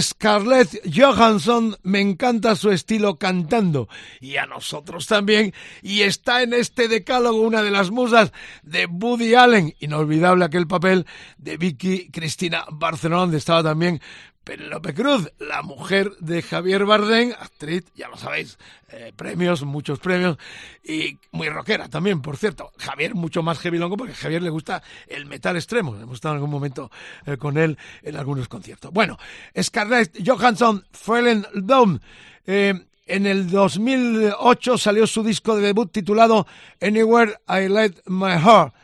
[0.00, 3.88] Scarlett Johansson, me encanta su estilo cantando
[4.20, 5.52] y a nosotros también.
[5.82, 11.06] Y está en este decálogo una de las musas de Woody Allen, inolvidable aquel papel
[11.38, 14.00] de Vicky Cristina Barcelona, donde estaba también
[14.44, 20.36] Penélope Cruz, la mujer de Javier Bardem, actriz, ya lo sabéis, eh, premios, muchos premios,
[20.82, 22.72] y muy rockera también, por cierto.
[22.76, 25.94] Javier mucho más heavy longo porque Javier le gusta el metal extremo.
[25.94, 26.90] Hemos estado en algún momento
[27.24, 28.92] eh, con él en algunos conciertos.
[28.92, 29.16] Bueno,
[29.60, 32.00] Scarlett Johansson, Fallen Dome.
[32.44, 32.74] Eh,
[33.06, 36.46] en el 2008 salió su disco de debut titulado
[36.80, 38.74] Anywhere I Let My Heart,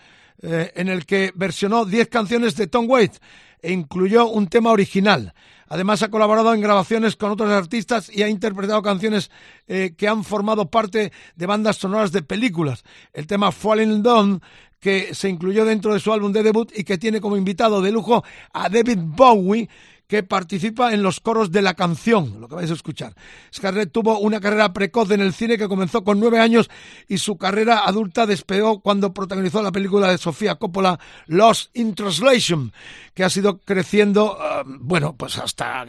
[0.40, 3.20] en el que versionó 10 canciones de Tom Waits
[3.62, 5.34] e incluyó un tema original.
[5.68, 9.30] Además ha colaborado en grabaciones con otros artistas y ha interpretado canciones
[9.66, 12.84] eh, que han formado parte de bandas sonoras de películas.
[13.12, 14.40] El tema Falling Down
[14.80, 17.92] que se incluyó dentro de su álbum de debut y que tiene como invitado de
[17.92, 19.68] lujo a David Bowie,
[20.08, 23.14] que participa en los coros de la canción, lo que vais a escuchar.
[23.54, 26.70] Scarlett tuvo una carrera precoz en el cine que comenzó con nueve años
[27.06, 32.72] y su carrera adulta despegó cuando protagonizó la película de Sofía Coppola, Lost in Translation,
[33.12, 35.84] que ha sido creciendo, uh, bueno, pues hasta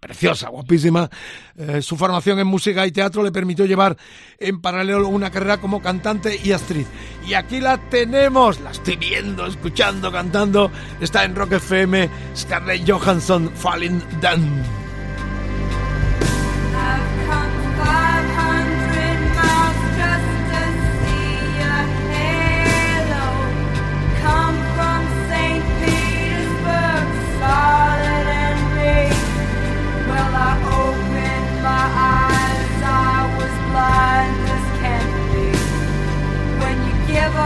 [0.00, 1.08] preciosa, guapísima.
[1.56, 3.96] Eh, su formación en música y teatro le permitió llevar
[4.38, 6.86] en paralelo una carrera como cantante y actriz.
[7.26, 10.70] Y aquí la tenemos, la estoy viendo, escuchando, cantando.
[11.00, 14.88] Está en Rock FM, Scarlett Johansson, Falling Down.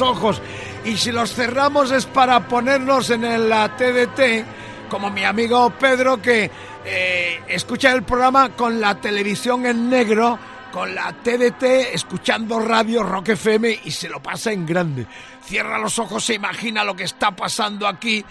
[0.00, 0.40] ojos
[0.84, 6.50] y si los cerramos es para ponernos en la TDT, como mi amigo Pedro que
[6.84, 10.38] eh, escucha el programa con la televisión en negro,
[10.72, 11.62] con la TDT,
[11.92, 15.06] escuchando radio Rock FM y se lo pasa en grande.
[15.42, 18.24] Cierra los ojos, se imagina lo que está pasando aquí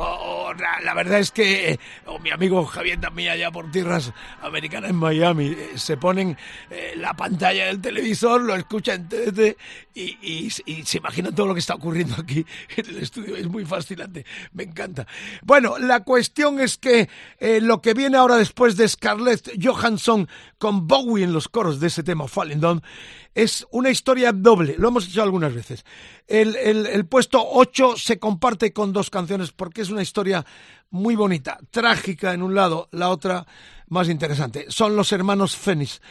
[0.00, 0.52] o,
[0.84, 1.78] la, verdad es que
[2.22, 4.12] mi amigo Javier también allá por tierras
[4.42, 6.36] americanas en Miami eh, se ponen
[6.70, 9.56] eh, la pantalla del televisor, lo escuchan en
[9.94, 12.44] y, se imaginan todo lo que está ocurriendo aquí
[12.76, 13.36] en el estudio.
[13.36, 15.06] Es muy fascinante, me encanta.
[15.42, 17.08] Bueno, la cuestión es que
[17.38, 21.88] eh, lo que viene ahora después de Scarlett Johansson con Bowie en los coros de
[21.88, 22.82] ese tema Falling Down
[23.38, 25.84] es una historia doble, lo hemos hecho algunas veces.
[26.26, 30.44] El, puesto 8 se comparte con dos canciones porque es una historia
[30.90, 33.46] muy bonita, trágica en un lado, la otra
[33.90, 34.66] más interesante.
[34.70, 36.02] Son los hermanos Fénix,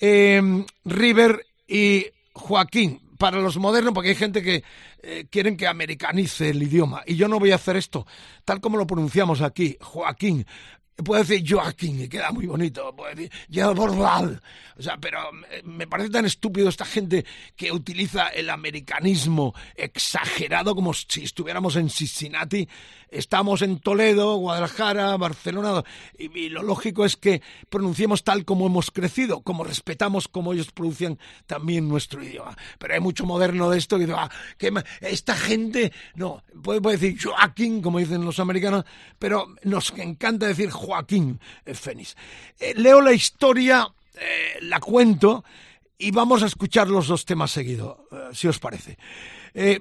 [0.00, 3.00] em, River y Joaquín.
[3.16, 4.64] Para los modernos, porque hay gente que
[5.00, 7.04] eh, quieren que americanice el idioma.
[7.06, 8.04] Y yo no voy a hacer esto,
[8.44, 10.44] tal como lo pronunciamos aquí, Joaquín.
[10.96, 12.94] Puede decir Joaquín y queda muy bonito.
[12.94, 13.30] Puede decir
[13.74, 14.40] Bordal.
[14.76, 15.20] O sea, pero
[15.64, 17.24] me parece tan estúpido esta gente
[17.56, 22.68] que utiliza el americanismo exagerado como si estuviéramos en Cincinnati
[23.14, 25.84] estamos en Toledo, Guadalajara, Barcelona,
[26.18, 31.18] y, lo lógico es que pronunciemos tal como hemos crecido, como respetamos como ellos pronuncian
[31.46, 32.56] también nuestro idioma.
[32.78, 34.30] Pero hay mucho moderno de esto que dice, ah,
[35.00, 38.84] esta gente, no, puede, decir Joaquín, como dicen los americanos,
[39.18, 42.16] pero nos encanta decir Joaquín Fénix.
[42.60, 45.44] Eh, leo la historia, eh, la cuento,
[45.98, 48.98] y vamos a escuchar los dos temas seguidos, eh, si os parece.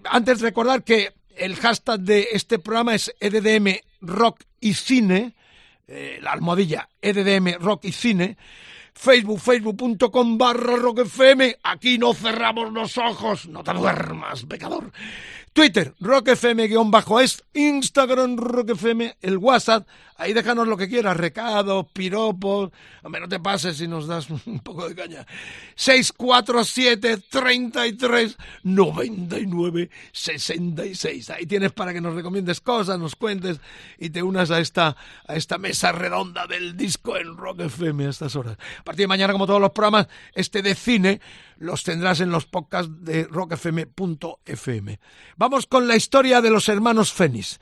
[0.06, 5.34] antes recordar que el hashtag de este programa es EDDM Rock y Cine,
[5.88, 8.38] eh, la almohadilla EDDM Rock y Cine.
[8.96, 11.58] Facebook, facebook.com barra Rock FM.
[11.64, 13.48] Aquí no cerramos los ojos.
[13.48, 14.92] No te duermas, pecador.
[15.54, 19.88] Twitter, RockFM-es, Instagram, RockFM, el WhatsApp,
[20.18, 22.72] ahí déjanos lo que quieras, recados, piropos,
[23.04, 25.28] hombre, no te pases si nos das un poco de caña.
[25.76, 31.30] 647 33 99 66.
[31.30, 33.60] Ahí tienes para que nos recomiendes cosas, nos cuentes
[34.00, 34.98] y te unas a esta,
[35.28, 38.58] a esta mesa redonda del disco en Rock FM a estas horas.
[38.80, 41.22] A partir de mañana, como todos los programas, este de cine
[41.58, 45.00] los tendrás en los podcasts de rockfm.fm.
[45.44, 47.60] Vamos con la historia de los hermanos Fénix.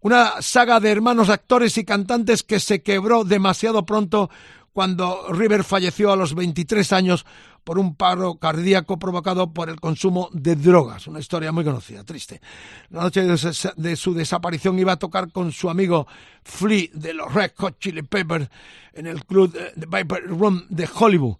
[0.00, 4.30] Una saga de hermanos actores y cantantes que se quebró demasiado pronto
[4.72, 7.26] cuando River falleció a los 23 años
[7.64, 11.06] por un paro cardíaco provocado por el consumo de drogas.
[11.06, 12.40] Una historia muy conocida, triste.
[12.88, 16.06] La noche de su desaparición iba a tocar con su amigo
[16.44, 18.48] Flea de los Red Hot Chili Peppers
[18.94, 21.36] en el club de Viper Room de Hollywood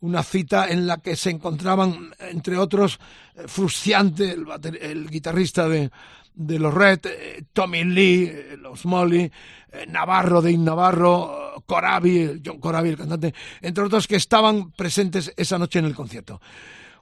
[0.00, 2.98] una cita en la que se encontraban, entre otros,
[3.34, 4.36] eh, Frusciante,
[4.80, 5.90] el, guitarrista de,
[6.34, 9.30] de, los Red, eh, Tommy Lee, eh, los Molly,
[9.88, 15.58] Navarro de In Navarro, Corabi, John Corabi, el cantante, entre otros que estaban presentes esa
[15.58, 16.40] noche en el concierto.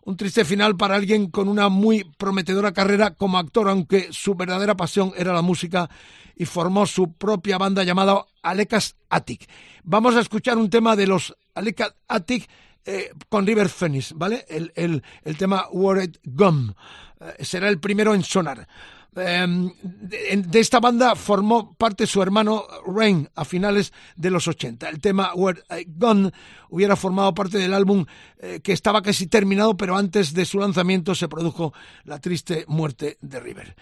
[0.03, 4.77] Un triste final para alguien con una muy prometedora carrera como actor, aunque su verdadera
[4.77, 5.89] pasión era la música
[6.37, 9.49] y formó su propia banda llamada Alecas Attic.
[9.83, 12.49] Vamos a escuchar un tema de los Alecas Attic
[12.89, 14.45] eh, con River Phoenix, ¿vale?
[14.49, 16.73] El, el, el tema Worried Gum.
[17.21, 18.69] Eh, será el primero en sonar.
[19.17, 24.89] Em, de, esta banda formó parte su hermano Rain a finales de los 80.
[24.89, 26.31] El tema Where I Gone
[26.69, 28.07] hubiera formado parte del álbum
[28.39, 31.73] eh, que estaba casi terminado, pero antes de su lanzamiento se produjo
[32.05, 33.75] la triste muerte de River.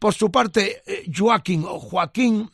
[0.00, 0.82] Por su parte,
[1.16, 2.50] Joaquín o Joaquín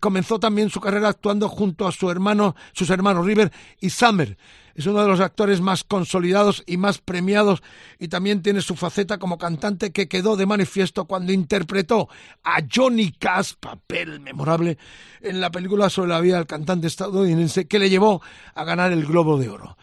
[0.00, 3.50] comenzó también su carrera actuando junto a su hermano, sus hermanos River
[3.80, 4.36] y Summer
[4.76, 7.62] es uno de los actores más consolidados y más premiados
[7.98, 12.08] y también tiene su faceta como cantante que quedó de manifiesto cuando interpretó
[12.44, 14.76] a Johnny Cash, papel memorable,
[15.22, 18.20] en la película sobre la vida del cantante estadounidense que le llevó
[18.54, 19.76] a ganar el Globo de Oro.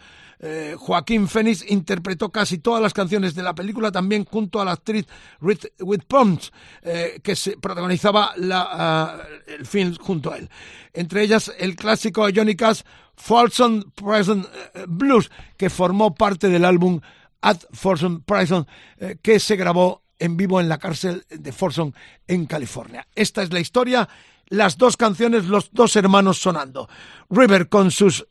[0.46, 4.72] Eh, Joaquín Phoenix interpretó casi todas las canciones de la película, también junto a la
[4.72, 5.06] actriz
[5.40, 5.64] Ruth
[6.06, 10.50] Pons, eh, que se protagonizaba la, uh, el film junto a él.
[10.92, 12.82] Entre ellas el clásico Johnny Cash,
[13.16, 17.00] Folsom Prison eh, Blues, que formó parte del álbum
[17.40, 18.66] At Folsom Prison,
[18.98, 21.92] eh, que se grabó en vivo en la cárcel de Folsom
[22.26, 23.06] en California.
[23.14, 24.08] Esta es la historia,
[24.46, 26.88] las dos canciones, los dos hermanos sonando.
[27.30, 28.26] River con sus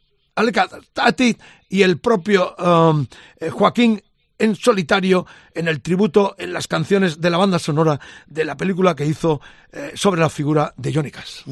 [0.93, 1.37] Tati
[1.69, 3.05] y el propio um,
[3.39, 4.01] eh, Joaquín
[4.39, 8.95] en solitario en el tributo en las canciones de la banda sonora de la película
[8.95, 9.39] que hizo
[9.93, 11.43] sobre la figura de Johnny Cash.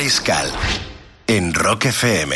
[0.00, 0.50] Mariscal
[1.26, 2.34] en Rock FM.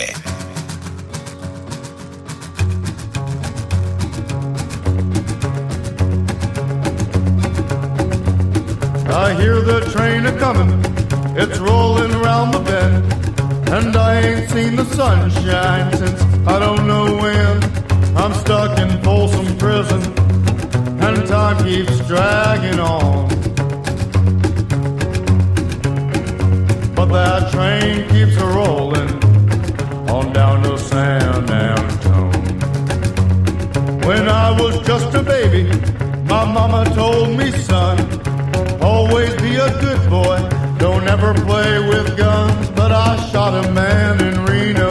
[9.09, 10.79] I hear the train a coming,
[11.39, 17.17] it's rolling around the bend, and I ain't seen the sunshine since I don't know
[17.17, 17.24] when.
[34.87, 35.65] Just a baby,
[36.25, 37.99] my mama told me, son,
[38.83, 40.39] always be a good boy,
[40.79, 42.71] don't ever play with guns.
[42.71, 44.84] But I shot a man in Reno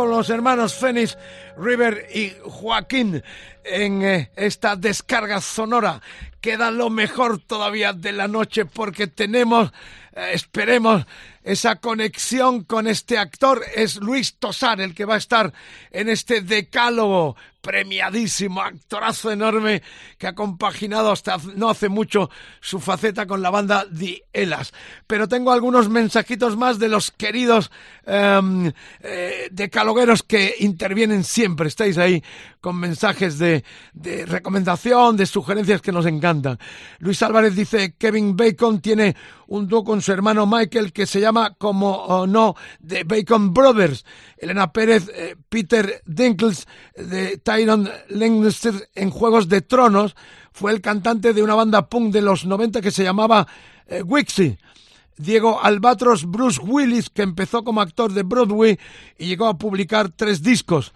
[0.00, 1.18] con los hermanos Fénix,
[1.58, 3.22] River y Joaquín
[3.62, 6.00] en eh, esta descarga sonora
[6.40, 9.70] que da lo mejor todavía de la noche porque tenemos,
[10.16, 11.04] eh, esperemos,
[11.44, 13.62] esa conexión con este actor.
[13.74, 15.52] Es Luis Tosar el que va a estar
[15.90, 19.82] en este decálogo premiadísimo, actorazo enorme
[20.18, 22.30] que ha compaginado hasta no hace mucho
[22.60, 24.72] su faceta con la banda The Elas.
[25.06, 27.70] Pero tengo algunos mensajitos más de los queridos
[28.06, 31.68] um, eh, decalogueros que intervienen siempre.
[31.68, 32.22] Estáis ahí
[32.60, 36.58] con mensajes de, de recomendación, de sugerencias que nos encantan.
[36.98, 39.16] Luis Álvarez dice Kevin Bacon tiene
[39.50, 42.54] un dúo con su hermano Michael que se llama como o no
[42.86, 44.04] The Bacon Brothers.
[44.36, 50.14] Elena Pérez, eh, Peter Dinkles de Tyron Lannister en Juegos de Tronos
[50.52, 53.44] fue el cantante de una banda punk de los 90 que se llamaba
[53.88, 54.56] eh, Wixie.
[55.16, 58.78] Diego Albatros Bruce Willis, que empezó como actor de Broadway
[59.18, 60.92] y llegó a publicar tres discos.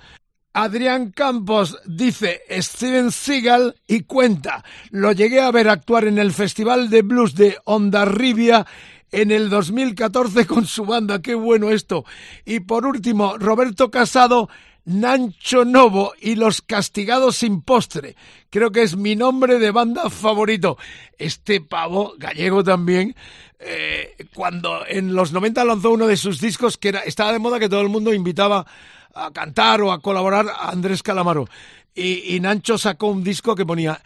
[0.53, 6.89] Adrián Campos dice Steven Seagal y cuenta, lo llegué a ver actuar en el Festival
[6.89, 8.65] de Blues de Ondarribia
[9.11, 12.05] en el 2014 con su banda, qué bueno esto.
[12.45, 14.49] Y por último, Roberto Casado,
[14.85, 18.16] Nancho Novo y Los Castigados sin Postre.
[18.51, 20.76] Creo que es mi nombre de banda favorito.
[21.18, 23.16] Este pavo, gallego también,
[23.59, 27.59] eh, cuando en los 90 lanzó uno de sus discos que era, estaba de moda
[27.59, 28.66] que todo el mundo invitaba
[29.14, 31.49] a cantar o a colaborar a Andrés Calamaro.
[31.95, 34.03] Y, y Nancho sacó un disco que ponía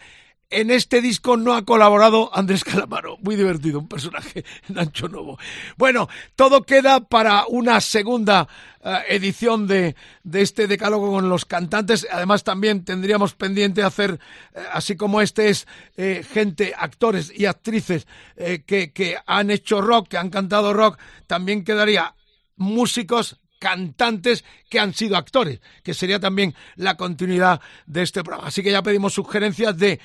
[0.49, 3.17] en este disco no ha colaborado Andrés Calamaro.
[3.21, 5.37] Muy divertido, un personaje, Nancho Novo.
[5.77, 8.47] Bueno, todo queda para una segunda
[8.83, 12.07] uh, edición de, de, este decálogo con los cantantes.
[12.11, 18.07] Además, también tendríamos pendiente hacer, uh, así como este es eh, gente, actores y actrices
[18.35, 20.97] eh, que, que han hecho rock, que han cantado rock,
[21.27, 22.15] también quedaría
[22.55, 28.47] músicos cantantes que han sido actores, que sería también la continuidad de este programa.
[28.47, 29.99] Así que ya pedimos sugerencias de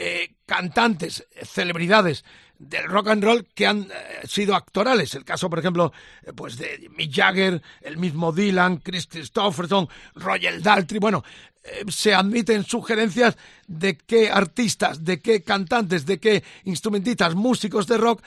[0.00, 2.24] eh, cantantes, celebridades
[2.56, 5.12] del rock and roll que han eh, sido actorales.
[5.16, 5.92] El caso, por ejemplo,
[6.22, 11.00] eh, pues de Mick Jagger, el mismo Dylan, Chris Christopherson, Roger Daltrey.
[11.00, 11.24] Bueno,
[11.88, 13.36] se admiten sugerencias
[13.66, 18.22] de qué artistas, de qué cantantes, de qué instrumentistas, músicos de rock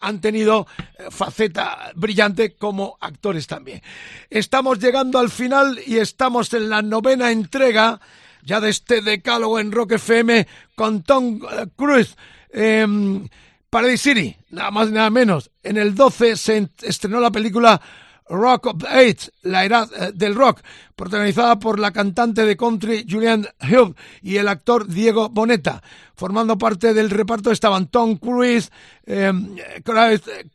[0.00, 0.66] han tenido
[1.10, 3.80] faceta brillante como actores también.
[4.28, 8.00] Estamos llegando al final y estamos en la novena entrega
[8.46, 11.40] ya de este decálogo en Rock FM con Tom
[11.76, 12.16] Cruise.
[12.50, 12.86] Eh,
[13.68, 15.50] Paradise City, nada más nada menos.
[15.62, 17.80] En el 12 se estrenó la película
[18.28, 20.60] Rock of Age, la edad eh, del rock,
[20.94, 25.82] protagonizada por la cantante de country Julianne Hough y el actor Diego Boneta.
[26.14, 28.70] Formando parte del reparto estaban Tom Cruise,
[29.04, 29.32] eh,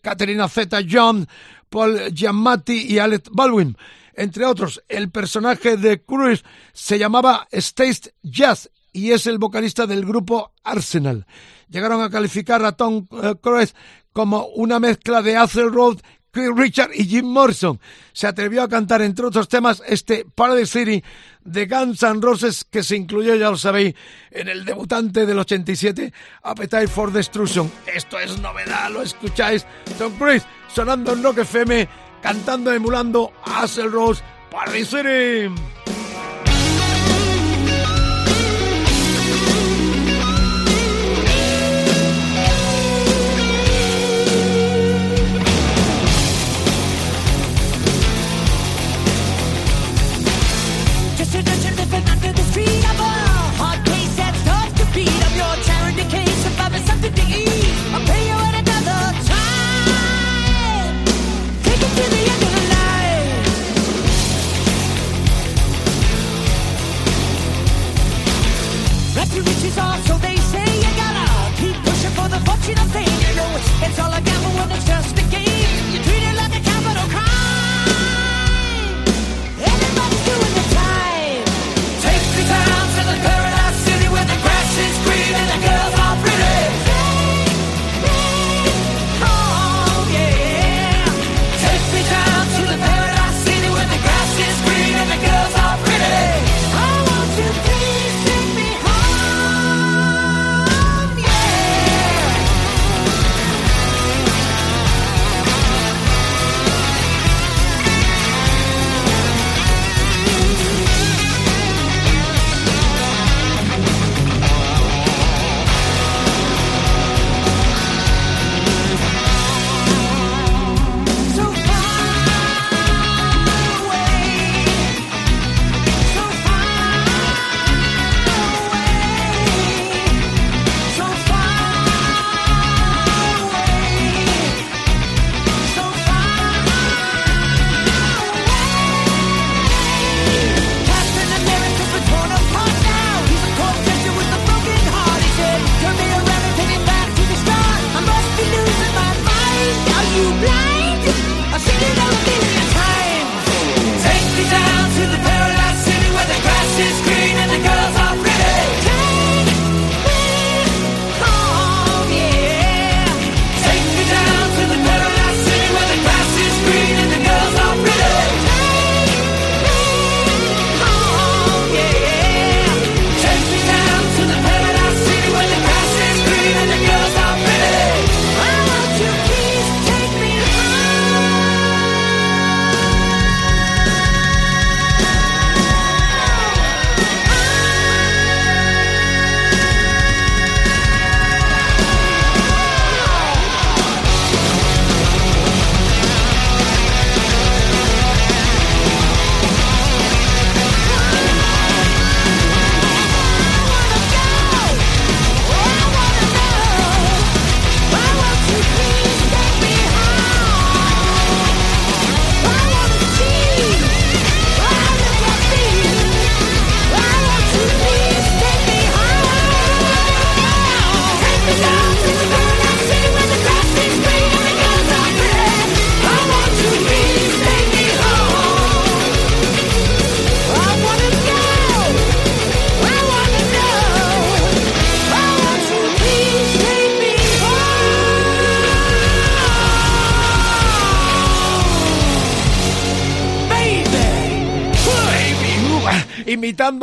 [0.02, 1.28] Catherine Zeta-Jones,
[1.70, 3.78] Paul Giamatti y Alec Baldwin.
[4.22, 6.44] Entre otros, el personaje de Cruise
[6.74, 11.26] se llamaba Stage Jazz y es el vocalista del grupo Arsenal.
[11.70, 13.74] Llegaron a calificar a Tom uh, Cruise
[14.14, 17.80] como una mezcla de Road Cliff Richard y Jim Morrison.
[18.14, 21.04] Se atrevió a cantar, entre otros temas, este Paradise City
[21.44, 23.96] de Guns N' Roses que se incluyó, ya lo sabéis,
[24.30, 26.14] en el debutante del 87,
[26.44, 27.72] Appetite for Destruction.
[27.92, 29.66] Esto es novedad, lo escucháis.
[29.98, 31.90] Tom Cruise sonando en Rock FM,
[32.22, 35.81] cantando, emulando a Rose, Paradise City.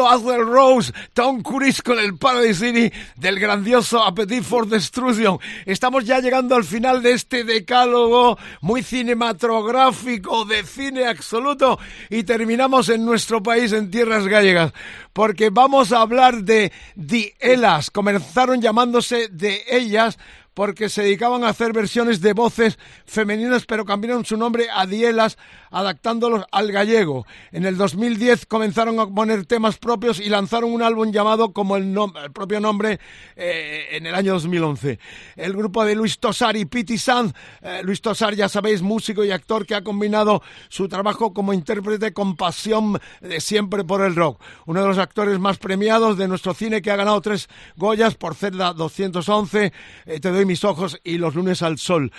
[0.07, 5.39] Axel Rose, Tom Cruise con el Paradise City del grandioso Appetite for Destruction.
[5.65, 11.79] Estamos ya llegando al final de este decálogo muy cinematográfico de cine absoluto
[12.11, 14.73] y terminamos en nuestro país, en tierras gallegas,
[15.15, 17.91] porque vamos a hablar de The Elas.
[17.91, 20.19] Comenzaron llamándose de ellas
[20.59, 25.39] porque se dedicaban a hacer versiones de voces femeninas, pero cambiaron su nombre a Dielas,
[25.71, 27.27] adaptándolos al gallego.
[27.53, 31.95] En el 2010 comenzaron a poner temas propios y lanzaron un álbum llamado como el,
[32.33, 32.99] propio nombre
[33.37, 34.99] eh, en el año 2011.
[35.37, 39.31] El grupo de Luis Tosar y Piti Sanz, eh, Luis Tosar ya sabéis, músico y
[39.31, 44.41] actor que ha combinado su trabajo como intérprete con pasión de siempre por el rock.
[44.67, 48.35] Uno de los actores más premiados de nuestro cine que ha ganado tres Goyas por
[48.35, 49.73] Celda 211,
[50.07, 52.13] eh, Te doy mis ojos y los lunes al sol.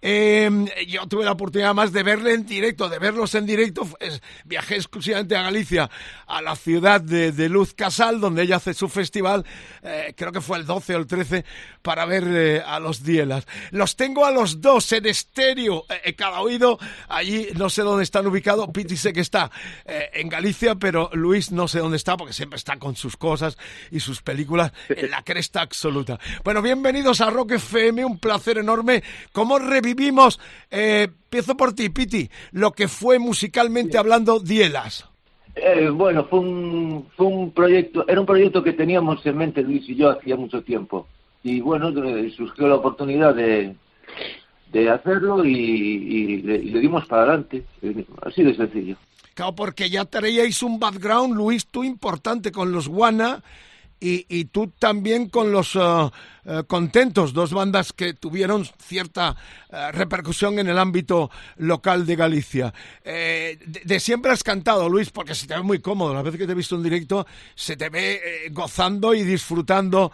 [0.00, 0.50] Eh,
[0.88, 3.88] yo tuve la oportunidad más de verle en directo, de verlos en directo.
[4.44, 5.90] viajé exclusivamente a Galicia,
[6.28, 9.44] a la ciudad de, Luz Casal, donde ella hace su festival,
[9.82, 11.44] eh, creo que fue el 12 o el 13,
[11.82, 13.46] para ver eh, a los Dielas.
[13.72, 15.84] Los tengo a los dos en estéreo,
[16.16, 16.78] cada oído.
[17.08, 18.68] Allí no sé dónde están ubicados.
[18.72, 19.50] Piti sé que está
[19.84, 23.58] en Galicia, pero Luis no sé dónde está, porque siempre está con sus cosas
[23.90, 26.18] y sus películas en la cresta absoluta.
[26.44, 29.02] Bueno, bienvenidos a Rock FM, un placer enorme.
[29.32, 30.38] ¿Cómo revivimos?
[30.70, 35.04] Eh, empiezo por ti, Piti, lo que fue musicalmente hablando Dielas.
[35.56, 39.82] Eh, bueno, fue un, fue un proyecto, era un proyecto que teníamos en mente Luis
[39.88, 41.08] y yo hacía mucho tiempo.
[41.42, 41.90] Y bueno,
[42.36, 43.74] surgió la oportunidad de,
[44.72, 47.64] de hacerlo y, le, dimos para adelante.
[48.22, 48.96] Así de sencillo.
[49.34, 53.42] Claro, porque ya traíais un background, Luis, tú importante con los Guana
[54.04, 56.10] y, tú también con los uh,
[56.66, 59.34] Contentos, dos bandas que tuvieron cierta
[59.70, 62.74] uh, repercusión en el ámbito local de Galicia.
[63.02, 66.12] Eh, de, siempre has cantado, Luis, porque se te ve muy cómodo.
[66.12, 70.12] La vez que te he visto en directo, se te ve eh, gozando y disfrutando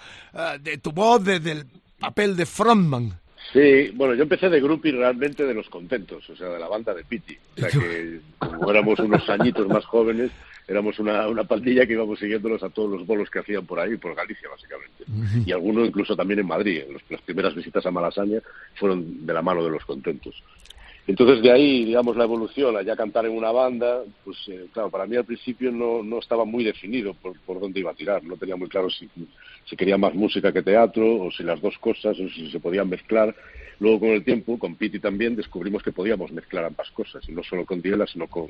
[0.61, 1.67] de tu voz, del
[1.99, 3.21] papel de frontman.
[3.53, 6.95] Sí, bueno, yo empecé de grupi realmente de los contentos, o sea, de la banda
[6.95, 7.37] de Piti.
[7.57, 10.31] O sea que como éramos unos añitos más jóvenes,
[10.69, 13.97] éramos una, una pandilla que íbamos siguiéndolos a todos los bolos que hacían por ahí,
[13.97, 15.05] por Galicia básicamente.
[15.45, 16.83] Y algunos incluso también en Madrid.
[17.09, 18.41] las primeras visitas a Malasaña
[18.77, 20.41] fueron de la mano de los contentos.
[21.09, 25.07] Entonces de ahí, digamos, la evolución, allá cantar en una banda, pues eh, claro, para
[25.07, 28.37] mí al principio no, no estaba muy definido por, por dónde iba a tirar, no
[28.37, 29.09] tenía muy claro si,
[29.71, 32.89] si quería más música que teatro, o si las dos cosas, o si se podían
[32.89, 33.35] mezclar.
[33.79, 37.45] Luego con el tiempo, con Piti también, descubrimos que podíamos mezclar ambas cosas, y no
[37.45, 38.49] solo con Diela, sino con,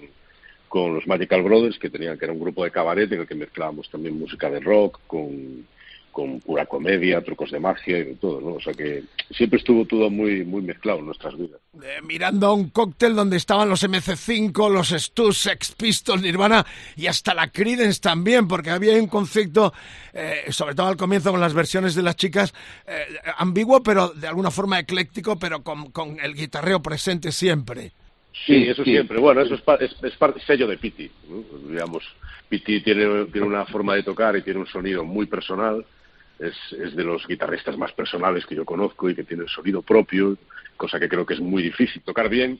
[0.66, 3.34] con los Magical Brothers, que tenían que era un grupo de cabaret en el que
[3.34, 5.66] mezclábamos también música de rock con,
[6.12, 8.55] con pura comedia, trucos de magia y de todo, ¿no?
[8.55, 11.61] O sea que siempre estuvo todo muy muy mezclado en nuestras vidas.
[11.82, 16.66] Eh, mirando a un cóctel donde estaban los MC5, los Stu, Sex Pistols, Nirvana
[16.97, 19.73] y hasta la Creedence también, porque había un concepto,
[20.12, 22.53] eh, sobre todo al comienzo con las versiones de las chicas,
[22.87, 23.07] eh,
[23.39, 27.93] ambiguo, pero de alguna forma ecléctico, pero con, con el guitarreo presente siempre.
[28.47, 29.19] Sí, eso siempre.
[29.19, 29.62] Bueno, eso es,
[30.03, 31.11] es, parte sello de Piti.
[31.69, 32.05] Digamos,
[32.49, 35.85] Piti tiene, tiene una forma de tocar y tiene un sonido muy personal.
[36.40, 39.82] Es, es de los guitarristas más personales que yo conozco y que tiene el sonido
[39.82, 40.38] propio,
[40.76, 42.02] cosa que creo que es muy difícil.
[42.02, 42.58] Tocar bien,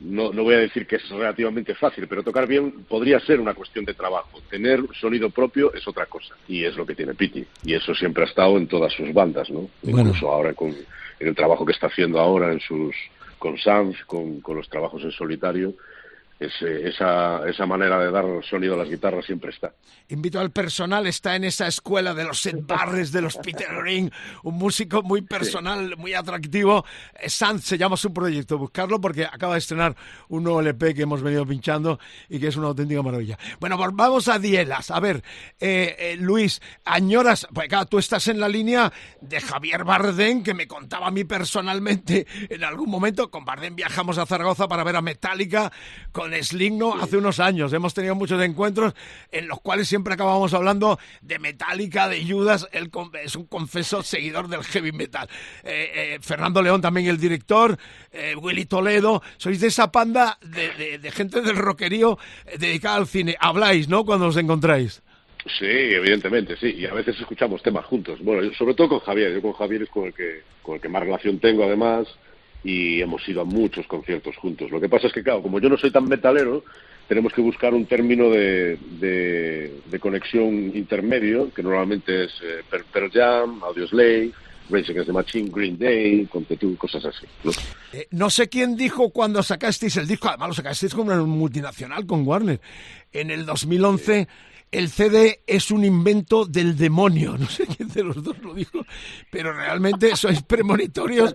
[0.00, 3.54] no, no voy a decir que es relativamente fácil, pero tocar bien podría ser una
[3.54, 4.40] cuestión de trabajo.
[4.48, 7.44] Tener sonido propio es otra cosa y es lo que tiene Piti.
[7.64, 9.68] Y eso siempre ha estado en todas sus bandas, ¿no?
[9.82, 10.74] Incluso ahora con
[11.20, 12.94] en el trabajo que está haciendo ahora en sus
[13.38, 15.74] con Sanz, con, con los trabajos en solitario,
[16.40, 19.72] esa, esa manera de dar sonido a las guitarras siempre está.
[20.08, 24.10] Invito al personal, está en esa escuela de los Ed Barres, de los Peter Green,
[24.44, 26.84] un músico muy personal, muy atractivo.
[27.20, 29.96] Eh, Sanz se llama su proyecto, buscarlo porque acaba de estrenar
[30.28, 31.98] un nuevo LP que hemos venido pinchando
[32.28, 33.38] y que es una auténtica maravilla.
[33.60, 34.90] Bueno, vamos a Dielas.
[34.90, 35.22] A ver,
[35.60, 40.54] eh, eh, Luis, añoras, pues claro, tú estás en la línea de Javier Bardem, que
[40.54, 43.30] me contaba a mí personalmente en algún momento.
[43.30, 45.72] Con Bardem viajamos a Zaragoza para ver a Metallica,
[46.12, 47.72] con Sligno hace unos años.
[47.72, 48.94] Hemos tenido muchos encuentros
[49.30, 52.68] en los cuales siempre acabamos hablando de Metallica, de Judas.
[52.72, 52.90] Él
[53.22, 55.28] es un confeso seguidor del heavy metal.
[55.64, 57.78] Eh, eh, Fernando León también el director,
[58.12, 59.22] eh, Willy Toledo.
[59.36, 62.18] Sois de esa panda de, gente del rockerío
[62.58, 63.36] dedicada al cine.
[63.40, 64.04] Habláis, ¿no?
[64.04, 65.02] Cuando os encontráis.
[65.58, 66.74] Sí, evidentemente, sí.
[66.76, 68.18] Y a veces escuchamos temas juntos.
[68.22, 69.32] Bueno, sobre todo con Javier.
[69.32, 72.06] Yo con Javier es con el que, con el que más relación tengo, además
[72.64, 74.70] y hemos ido a muchos conciertos juntos.
[74.70, 76.64] Lo que pasa es que, claro, como yo no soy tan metalero,
[77.06, 82.62] tenemos que buscar un término de, de, conexión intermedio, que normalmente es eh,
[82.92, 84.30] Pearl Jam, Audioslave,
[84.70, 87.26] Rage Against the Machine, Green Day, Contetú, cosas así.
[87.42, 87.52] ¿no?
[87.92, 92.06] Eh, no sé quién dijo cuando sacasteis el disco, además lo sacasteis como una multinacional
[92.06, 92.60] con Warner.
[93.12, 94.28] En el 2011
[94.70, 97.36] el CD es un invento del demonio.
[97.38, 98.84] No sé quién de los dos lo dijo,
[99.30, 101.34] pero realmente sois premonitorios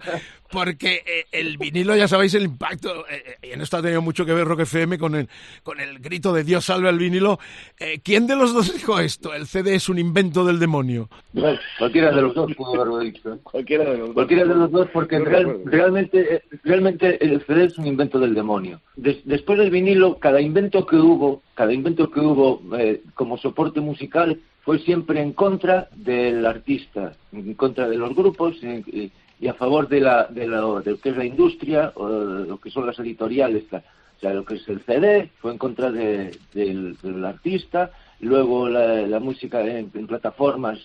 [0.53, 4.25] porque eh, el vinilo, ya sabéis el impacto, eh, y en esto ha tenido mucho
[4.25, 5.27] que ver Rock FM con el,
[5.63, 7.39] con el grito de Dios salve al vinilo.
[7.79, 9.33] Eh, ¿Quién de los dos dijo esto?
[9.33, 11.09] ¿El CD es un invento del demonio?
[11.33, 13.33] Bueno, cualquiera de los dos pudo haberlo dicho.
[13.33, 13.37] ¿eh?
[13.43, 14.13] Cualquiera de los dos.
[14.13, 15.71] Cualquiera de los dos, porque No real- recuerdo.
[15.71, 18.79] realmente, eh, realmente el CD es un invento del demonio.
[18.95, 23.81] Des- después del vinilo, cada invento que hubo, cada invento que hubo eh, como soporte
[23.81, 29.09] musical fue siempre en contra del artista, en contra de los grupos eh, eh,
[29.43, 32.47] y a favor de, la, de, lo, de lo que es la industria o de
[32.47, 33.63] lo que son las editoriales.
[33.71, 33.79] la-
[34.17, 37.91] o sea, lo que es el CD fue en contra de- del, del artista,
[38.21, 40.79] luego la, la música en, en plataformas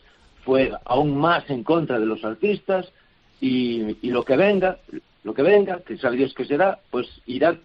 [0.44, 2.90] fue aún más en contra de los artistas
[3.40, 4.78] y, y lo que venga,
[5.22, 7.56] lo que venga, que sabe Dios que será, pues irá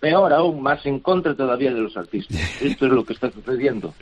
[0.00, 2.36] peor aún, más en contra todavía de los artistas.
[2.60, 3.94] Esto es lo que está sucediendo.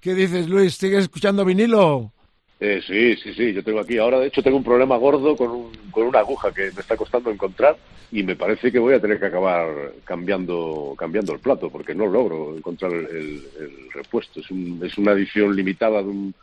[0.00, 0.74] ¿Qué dices, Luis?
[0.74, 2.12] ¿Sigues escuchando vinilo?
[2.62, 3.96] Eh, sí, sí, sí, yo tengo aquí.
[3.96, 6.94] Ahora, de hecho, tengo un problema gordo con, un- con una aguja que me está
[6.96, 7.76] costando encontrar
[8.12, 12.06] y me parece que voy a tener que acabar cambiando cambiando el plato porque no
[12.06, 14.40] logro encontrar el, el- el repuesto.
[14.40, 16.34] Es, un- es una edición limitada de un,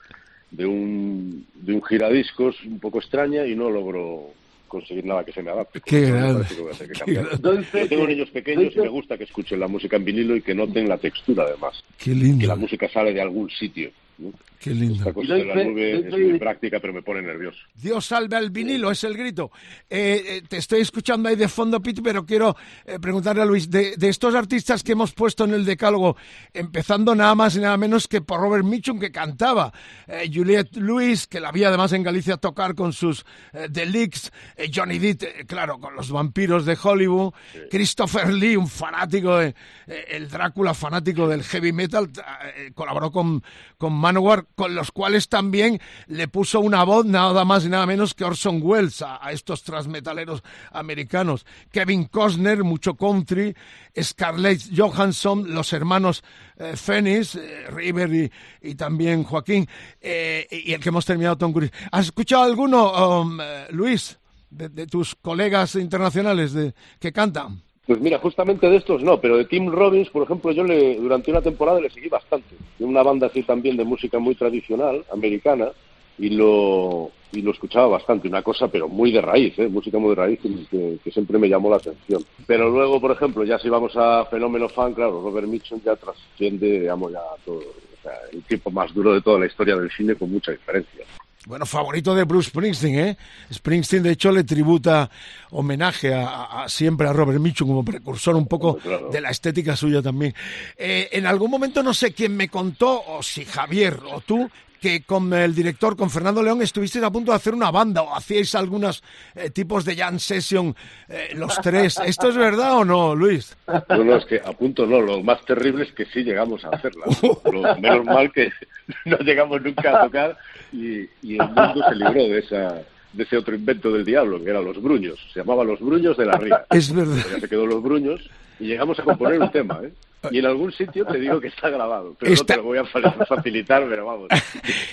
[0.49, 4.31] de, un, de un giradiscos un poco extraña y no logro
[4.67, 5.79] conseguir nada que se me adapte.
[5.85, 6.45] Qué grande.
[6.47, 10.03] que que Yo tengo que- niños pequeños y me gusta que escuchen la música en
[10.05, 11.83] vinilo y que noten la textura además.
[11.99, 13.91] Qué Que lindo, la música sale de algún sitio.
[14.17, 14.31] ¿No?
[14.59, 14.95] qué lindo.
[14.95, 17.59] Esta cosa de la nube es muy práctica, pero me pone nervioso.
[17.75, 19.51] Dios salve al vinilo, es el grito.
[19.89, 23.69] Eh, eh, te estoy escuchando ahí de fondo, Pete, pero quiero eh, preguntarle a Luis,
[23.69, 26.17] de, de estos artistas que hemos puesto en el decálogo,
[26.53, 29.71] empezando nada más y nada menos que por Robert Mitchum, que cantaba,
[30.07, 34.31] eh, Juliette Lewis, que la vi además en Galicia tocar con sus eh, The Leaks,
[34.55, 37.33] eh, Johnny Depp, eh, claro, con los vampiros de Hollywood,
[37.69, 39.53] Christopher Lee, un fanático, de,
[39.87, 42.09] eh, el Drácula fanático del heavy metal,
[42.55, 43.43] eh, colaboró con,
[43.77, 48.13] con Manowar, con los cuales también le puso una voz nada más y nada menos
[48.13, 51.45] que Orson Welles a, estos transmetaleros americanos.
[51.73, 53.53] Kevin Costner, mucho country,
[54.01, 56.23] Scarlett Johansson, los hermanos
[56.55, 58.31] eh, Phoenix, eh, River
[58.61, 59.67] y, también Joaquín,
[59.99, 61.73] eh, y el que hemos terminado, Tom Cruise.
[61.91, 64.17] ¿Has escuchado alguno, um, eh, Luis,
[64.49, 67.66] de, de tus colegas internacionales de, que cantan?
[67.87, 71.31] Pues mira, justamente de estos no, pero de Tim Robbins, por ejemplo, yo le durante
[71.31, 72.55] una temporada le seguí bastante.
[72.77, 75.69] De una banda así también de música muy tradicional, americana,
[76.17, 78.27] y lo, y lo escuchaba bastante.
[78.27, 79.69] Una cosa, pero muy de raíz, ¿eh?
[79.69, 82.25] música muy de raíz que, siempre me llamó la atención.
[82.45, 86.81] Pero luego, por ejemplo, ya si vamos a fenómeno fan, claro, Robert Mitchum ya trasciende,
[86.81, 90.15] digamos, ya todo, o sea, el tipo más duro de toda la historia del cine
[90.15, 91.05] con mucha diferencia.
[91.47, 93.17] Bueno, favorito de Bruce Springsteen, ¿eh?
[93.53, 95.09] Springsteen, de hecho, le tributa
[95.51, 99.09] homenaje a, a- siempre a Robert Mitchum como precursor un poco claro.
[99.09, 100.35] de la estética suya también.
[100.77, 105.03] Eh, en algún momento, no sé quién me contó, o si Javier o tú, que
[105.03, 108.53] con el director, con Fernando León, estuvisteis a punto de hacer una banda o hacíais
[108.55, 109.03] algunos
[109.35, 110.75] eh, tipos de jam session
[111.07, 111.99] eh, los tres.
[112.05, 113.55] ¿Esto es verdad o no, Luis?
[113.89, 116.69] No, no, es que a punto no, lo más terrible es que sí llegamos a
[116.69, 117.05] hacerla.
[117.51, 118.51] Lo menos mal que
[119.05, 120.37] no llegamos nunca a tocar
[120.71, 122.81] y, y el mundo se libró de esa
[123.13, 125.17] de ese otro invento del diablo, que eran los bruños.
[125.33, 126.65] Se llamaba Los Bruños de la Ría.
[126.69, 127.25] Es verdad.
[127.31, 128.29] Ya se quedó Los Bruños
[128.59, 129.91] y llegamos a componer un tema, ¿eh?
[130.31, 132.77] Y en algún sitio te digo que está grabado, pero Está- no te lo voy
[132.79, 134.27] a fa- facilitar, pero vamos.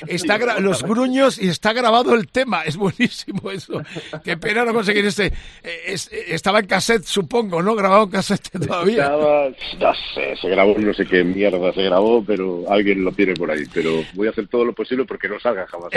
[0.06, 2.62] Está gra- los gruños y está grabado el tema.
[2.62, 3.80] Es buenísimo eso.
[4.22, 5.32] Qué pena no conseguir este.
[5.62, 7.74] eh, es- eh, estaba en cassette, supongo, ¿no?
[7.74, 9.04] Grabado en cassette todavía.
[9.04, 13.32] Estaba, no sé, se grabó, no sé qué mierda se grabó, pero alguien lo tiene
[13.34, 13.64] por ahí.
[13.72, 15.88] Pero voy a hacer todo lo posible porque no salga jamás.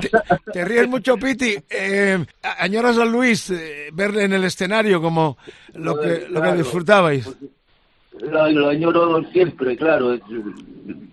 [0.00, 0.10] Te,
[0.52, 1.56] te ríes mucho, Piti.
[1.68, 2.24] Eh,
[2.58, 5.36] añoras a Luis eh, verle en el escenario como
[5.74, 6.48] lo que, lo que.
[6.68, 7.36] Disfrutabais.
[8.20, 10.18] Lo, lo añoro siempre, claro.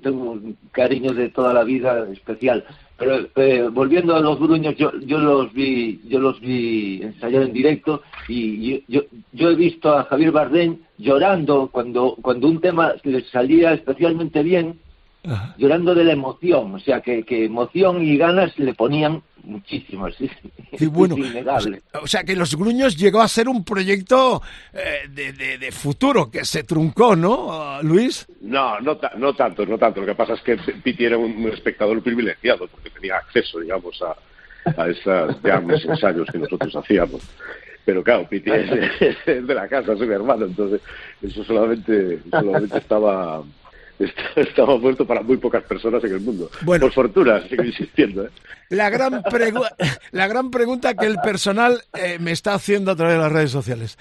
[0.02, 2.64] tengo un cariño de toda la vida especial.
[2.98, 7.54] Pero eh, volviendo a los bruños, yo, yo los vi, yo los vi ensayar en
[7.54, 9.02] directo y yo, yo,
[9.34, 14.80] yo he visto a Javier Bardem llorando cuando, cuando un tema le salía especialmente bien,
[15.28, 15.56] Ajá.
[15.58, 20.16] llorando de la emoción, o sea que, que emoción y ganas le ponían muchísimas.
[20.16, 20.30] sí.
[20.78, 21.16] Qué bueno.
[21.20, 21.82] Es innegable.
[22.02, 24.42] O sea que Los Gruños llegó a ser un proyecto
[24.74, 28.26] eh, de, de- de futuro que se truncó, ¿no, Luis?
[28.42, 30.02] No, no, ta- no tanto, no tanto.
[30.02, 34.02] Lo que pasa es que Piti era un, un espectador privilegiado porque tenía acceso, digamos,
[34.02, 37.22] a, a esas jams, ensayos que nosotros hacíamos.
[37.86, 40.82] Pero claro, Piti es, de- es de la casa, es mi hermano, entonces
[41.22, 43.44] eso solamente, solamente estaba,
[44.36, 46.50] estaba puesto para muy pocas personas en el mundo.
[46.62, 46.86] Bueno.
[46.86, 48.26] Por fortuna, sigo insistiendo.
[48.26, 48.30] ¿eh?
[48.70, 49.24] La gran,
[50.12, 53.52] la gran pregunta que el personal eh, me está haciendo a través de las redes
[53.52, 53.98] sociales.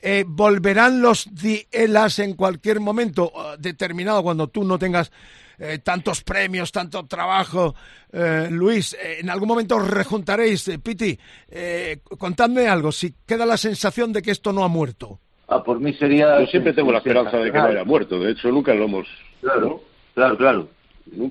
[0.00, 5.10] Eh, ¿Volverán los dielas en cualquier momento eh, determinado cuando tú no tengas
[5.58, 7.74] eh, tantos premios, tanto trabajo.
[8.12, 10.68] Eh, Luis, eh, en algún momento os rejuntaréis.
[10.68, 11.18] Eh, Piti,
[11.48, 15.20] eh, contadme algo, si queda la sensación de que esto no ha muerto.
[15.48, 16.40] Ah, por mí sería...
[16.40, 18.18] Yo siempre tengo la esperanza de que no haya muerto.
[18.18, 19.06] De hecho, nunca lo hemos...
[19.44, 19.80] Claro,
[20.14, 20.68] claro, claro.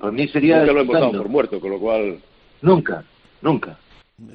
[0.00, 2.20] Por mí sería nunca lo hemos dado por muerto, con lo cual...
[2.62, 3.04] Nunca,
[3.42, 3.76] nunca.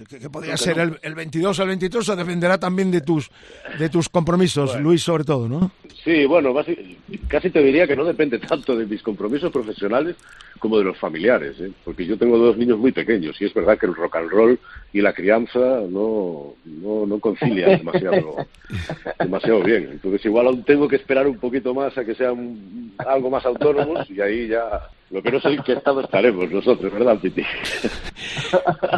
[0.09, 3.31] Que, que podría ser el, el 22 o el 23, o dependerá también de tus,
[3.79, 5.71] de tus compromisos, Luis, sobre todo, ¿no?
[6.03, 6.53] Sí, bueno,
[7.29, 10.17] casi te diría que no depende tanto de mis compromisos profesionales
[10.59, 11.71] como de los familiares, ¿eh?
[11.85, 14.59] porque yo tengo dos niños muy pequeños y es verdad que el rock and roll
[14.91, 18.35] y la crianza no, no, no concilian demasiado,
[19.19, 19.89] demasiado bien.
[19.91, 24.09] Entonces igual aún tengo que esperar un poquito más a que sean algo más autónomos
[24.09, 27.43] y ahí ya lo que no sé en qué estado estaremos nosotros, ¿verdad, Piti?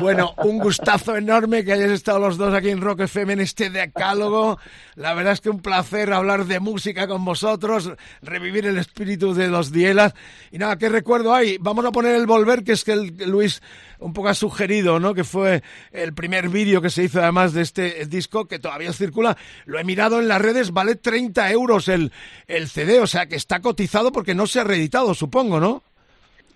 [0.02, 3.70] Bueno, un gustazo enorme que hayáis estado los dos aquí en Rock FM en este
[3.70, 4.58] decálogo.
[4.96, 9.48] La verdad es que un placer hablar de música con vosotros, revivir el espíritu de
[9.48, 10.14] los Dielas.
[10.52, 11.58] Y nada, ¿qué recuerdo hay?
[11.60, 13.62] Vamos a poner el Volver, que es que el, Luis
[14.00, 15.14] un poco ha sugerido, ¿no?
[15.14, 15.62] Que fue
[15.92, 19.38] el primer vídeo que se hizo además de este disco, que todavía circula.
[19.66, 22.12] Lo he mirado en las redes, vale 30 euros el,
[22.48, 25.84] el CD, o sea que está cotizado porque no se ha reeditado, supongo, ¿no?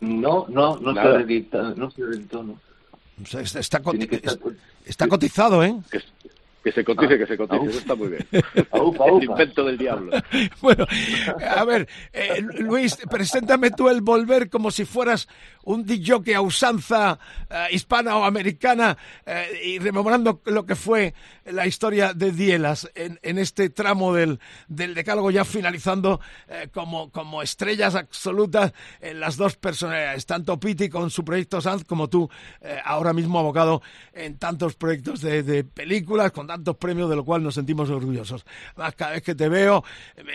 [0.02, 1.18] No, no, no se Nada.
[1.18, 2.60] reedita, no se reeditó, no.
[3.22, 4.10] O sea, está, está coti-
[4.86, 5.76] está cotizado, ¿eh?
[5.90, 6.00] Que,
[6.64, 7.70] que se cotice, Ah, que se cotice, aupa.
[7.70, 8.28] eso está muy bien.
[9.18, 10.12] El invento del diablo.
[10.62, 10.86] Bueno,
[11.56, 15.28] a ver, eh, Luis, preséntame tú el volver como si fueras
[15.64, 17.20] un DJ a usanza
[17.50, 21.14] eh, hispana o americana eh, y rememorando lo que fue
[21.46, 27.12] la historia de Dielas en, en este tramo del, del decálogo ya finalizando eh, como,
[27.12, 32.30] como estrellas absolutas en las dos personalidades, tanto Piti con su proyecto Sanz como tú
[32.62, 33.82] eh, ahora mismo abocado
[34.14, 38.46] en tantos proyectos de, de películas con tantos premios de lo cual nos sentimos orgullosos.
[38.76, 39.84] Además, cada vez que te veo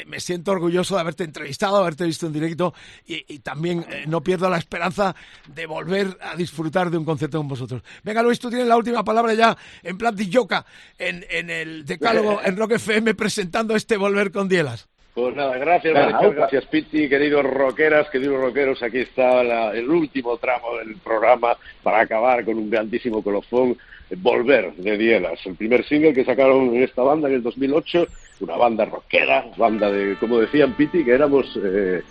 [0.06, 2.74] me, siento orgulloso de haberte entrevistado, haberte visto en directo
[3.06, 5.16] y, también eh, no pierdo la esperanza
[5.48, 7.82] de volver a disfrutar de un concierto con vosotros.
[8.04, 10.64] Venga Luis, tú tienes la última palabra ya en plan de yoka
[11.00, 14.88] en, en el decálogo en Rock FM presentando este volver con Dielas.
[15.14, 16.28] Pues nada, gracias, aupa.
[16.30, 22.00] gracias, Piti, queridos rockeras, queridos rockeros, aquí está la- el último tramo del programa para
[22.00, 23.76] acabar con un grandísimo colofón,
[24.18, 28.06] Volver, de Dielas, el primer single que sacaron en esta banda en el 2008,
[28.40, 31.46] una banda rockera, banda de, como decían Piti, que éramos...
[31.62, 32.02] eh,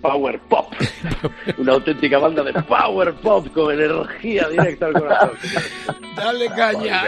[0.00, 0.72] Power Pop,
[1.58, 5.30] una auténtica banda de Power Pop con energía directa al corazón.
[6.14, 7.02] Dale caña.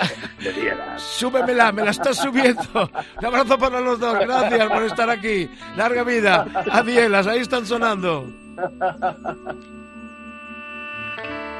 [0.96, 2.90] Súbemela, me la estás subiendo.
[3.18, 5.48] Un abrazo para los dos, gracias por estar aquí.
[5.76, 6.46] Larga vida.
[6.70, 8.26] A Dielas, ahí están sonando.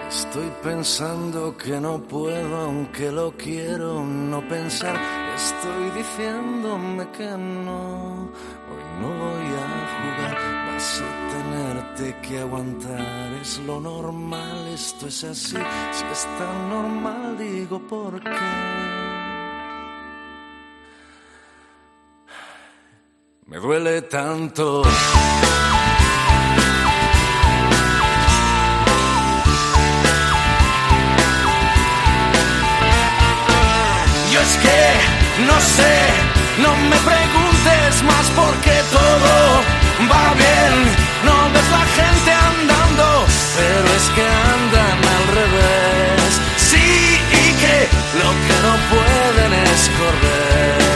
[0.08, 4.96] Estoy pensando que no puedo, aunque lo quiero no pensar.
[5.36, 9.87] Estoy diciéndome que no, hoy no voy a.
[10.78, 11.02] Vas
[11.32, 15.56] tenerte que aguantar, es lo normal, esto es así.
[15.90, 18.30] Si es tan normal, digo por qué.
[23.46, 24.84] Me duele tanto.
[34.32, 34.80] Yo es que
[35.44, 35.94] no sé,
[36.62, 40.74] no me preguntes más porque todo va bien.
[41.24, 43.26] No ves la gente andando,
[43.56, 46.30] pero es que andan al revés.
[46.56, 47.76] Sí, y que
[48.22, 50.87] lo que no pueden es correr.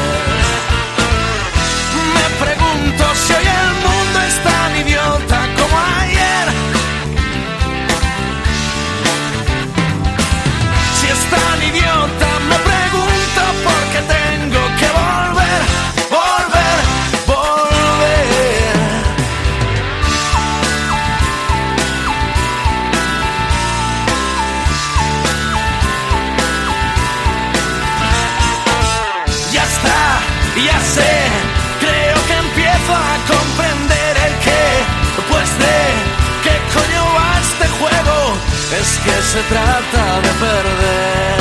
[38.81, 41.39] Es que se trata de perder,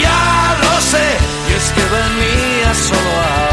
[0.00, 1.08] ya lo sé,
[1.48, 3.49] y es que venía solo a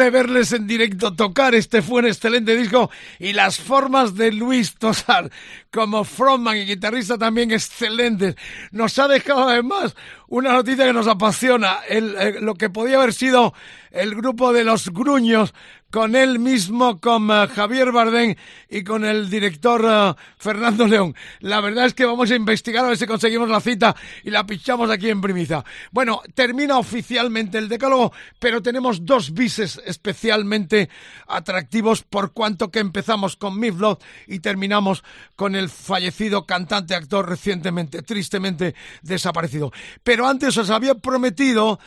[0.00, 1.54] de verles en directo tocar.
[1.54, 2.90] Este fue un excelente disco.
[3.18, 5.30] Y las formas de Luis Tosar
[5.70, 8.36] como frontman y guitarrista también excelentes.
[8.72, 9.94] Nos ha dejado además
[10.28, 11.80] una noticia que nos apasiona.
[11.88, 13.54] El, eh, lo que podía haber sido
[13.90, 15.52] el grupo de los gruños
[15.90, 18.36] con él mismo, con uh, Javier Bardén
[18.68, 21.14] y con el director uh, Fernando León.
[21.40, 24.46] La verdad es que vamos a investigar a ver si conseguimos la cita y la
[24.46, 25.64] pichamos aquí en primicia.
[25.90, 30.88] Bueno, termina oficialmente el decálogo, pero tenemos dos bises especialmente
[31.26, 35.02] atractivos por cuanto que empezamos con Miflot y terminamos
[35.34, 39.72] con el fallecido cantante actor recientemente, tristemente desaparecido.
[40.02, 41.78] Pero antes os había prometido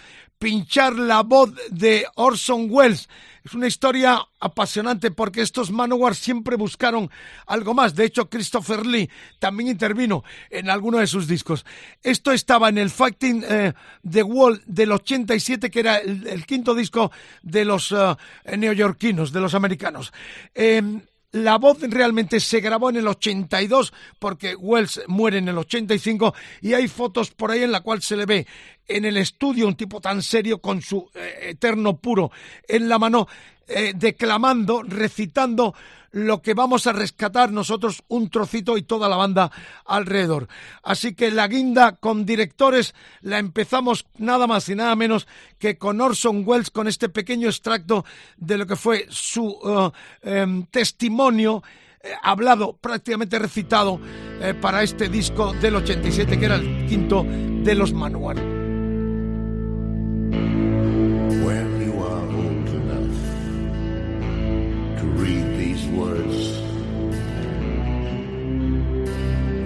[0.44, 3.08] pinchar la voz de Orson Welles.
[3.46, 7.10] Es una historia apasionante porque estos Manowar siempre buscaron
[7.46, 7.96] algo más.
[7.96, 9.10] De hecho, Christopher Lee
[9.40, 11.66] también intervino en alguno de sus discos.
[12.02, 13.74] Esto estaba en el Fighting eh,
[14.10, 17.10] the Wall del 87, que era el, quinto disco
[17.42, 18.18] de los uh,
[18.58, 20.12] neoyorquinos, de los americanos.
[20.54, 21.02] Em,
[21.34, 26.74] la voz realmente se grabó en el 82 porque Wells muere en el 85 y
[26.74, 28.48] hay fotos por ahí en la cual se le ve
[28.88, 32.32] en el estudio un tipo tan serio con su eh, eterno puro
[32.68, 33.28] en la mano
[33.68, 35.74] eh, declamando, recitando
[36.14, 39.52] lo que vamos a rescatar nosotros un trocito y toda la banda
[39.86, 40.48] alrededor.
[40.84, 45.28] Así que la guinda con directores la empezamos nada más y nada menos
[45.58, 48.06] que con Orson Welles con este pequeño extracto
[48.38, 49.92] de lo que fue su uh,
[50.22, 51.64] em, testimonio
[52.02, 54.00] eh, hablado, prácticamente recitado
[54.40, 58.53] eh, para este disco del 87 que era el quinto de los manuales.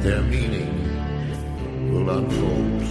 [0.07, 0.71] Their meaning
[1.91, 2.81] will unfold.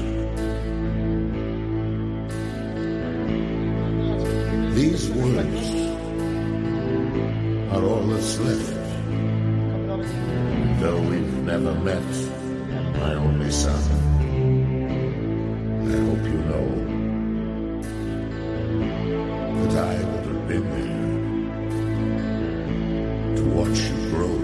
[4.75, 5.67] These words
[7.73, 8.75] are all that's left.
[10.83, 12.11] Though we've never met,
[13.01, 13.83] my only son,
[15.89, 16.69] I hope you know
[19.63, 20.97] that I would have been there
[23.37, 24.36] to watch you grow.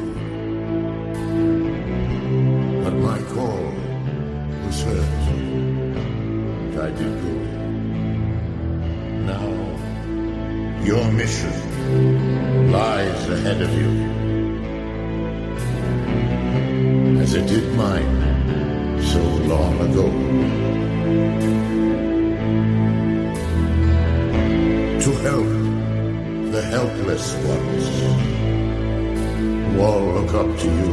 [12.71, 13.91] Lies ahead of you,
[17.21, 19.23] as it did mine so
[19.53, 20.07] long ago.
[25.05, 25.51] To help
[26.53, 27.85] the helpless ones
[29.39, 30.93] who all look up to you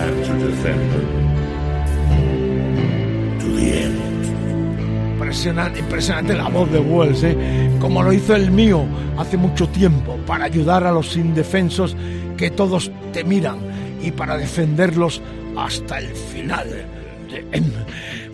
[0.00, 1.19] and to defend them
[5.40, 7.70] Impresionante, impresionante la voz de Wells, ¿eh?
[7.80, 8.84] como lo hizo el mío
[9.16, 11.96] hace mucho tiempo, para ayudar a los indefensos
[12.36, 13.58] que todos te miran
[14.02, 15.22] y para defenderlos
[15.56, 16.84] hasta el final.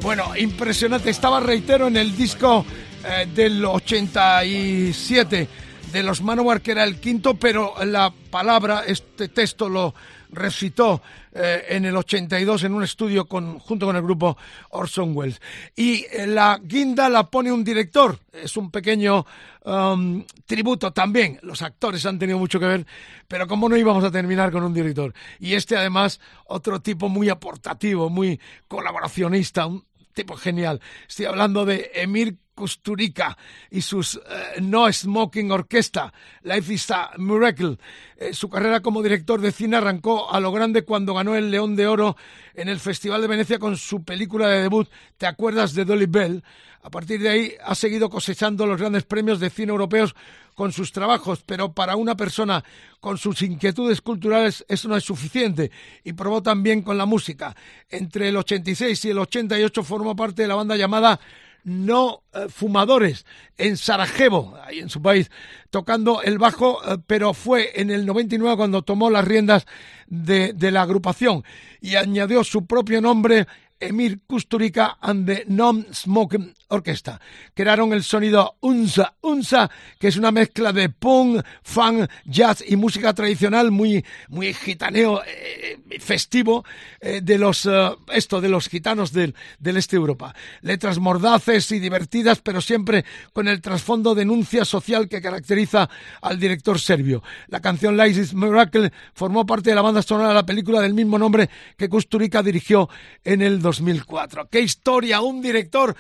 [0.03, 1.11] Bueno, impresionante.
[1.11, 2.67] Estaba, reitero, en el disco
[3.05, 5.49] eh, del 87
[5.93, 9.95] de los Manowar, que era el quinto, pero la palabra, este texto lo
[10.37, 11.03] recitó
[11.33, 14.37] eh, en el 82 en un estudio con, junto con el grupo
[14.71, 15.41] Orson Welles.
[15.75, 19.27] Y eh, la guinda la pone un director, es un pequeño
[19.65, 21.41] um, tributo también.
[21.43, 22.87] Los actores han tenido mucho que ver,
[23.27, 25.13] pero como no íbamos a terminar con un director.
[25.41, 29.85] Y este además, otro tipo muy aportativo, muy colaboracionista, un
[30.15, 30.81] tipo genial.
[31.09, 33.37] Estoy hablando de Emir Kusturica
[33.71, 36.13] y sus eh, No Smoking Orquesta,
[36.43, 37.79] Life is a Miracle.
[38.17, 41.77] Eh, su carrera como director de cine arrancó a lo grande cuando ganó el León
[41.77, 42.17] de Oro
[42.55, 44.89] en el Festival de Venecia con su película de debut
[45.19, 46.43] ¿Te acuerdas de Dolly Bell?
[46.83, 50.15] A partir de ahí ha seguido cosechando los grandes premios de cine europeos
[50.55, 52.65] con sus trabajos, pero para una persona
[53.01, 55.71] con sus inquietudes culturales eso no es suficiente
[56.05, 57.55] y probó también con la música.
[57.91, 61.21] Entre el 86 y el 88 formó parte de la banda llamada
[61.67, 63.27] no eh, fumadores
[63.59, 65.33] en Sarajevo, ahí en su país,
[65.71, 69.67] tocando el bajo, eh, pero fue en el 99 cuando tomó las riendas
[70.07, 71.43] de, de la agrupación
[71.81, 73.49] y añadió su propio nombre
[73.81, 77.21] Emir Kusturica and the Non-Smoking Orchestra.
[77.55, 79.71] Crearon el sonido Unsa, Unsa,
[80.01, 85.79] que es una mezcla de punk, funk, jazz y música tradicional muy, muy gitaneo, eh,
[86.01, 86.65] festivo,
[87.01, 90.35] eh, de los, eh, esto, de los gitanos del, del este de Europa.
[90.63, 95.89] Letras mordaces y divertidas, pero siempre con el trasfondo denuncia social que caracteriza
[96.21, 97.23] al director serbio.
[97.47, 101.19] La canción Lies Miracle formó parte de la banda sonora de la película del mismo
[101.19, 102.89] nombre que Kusturica dirigió
[103.25, 104.49] en el 2004.
[104.49, 105.21] ¡Qué historia!
[105.21, 105.97] Un director,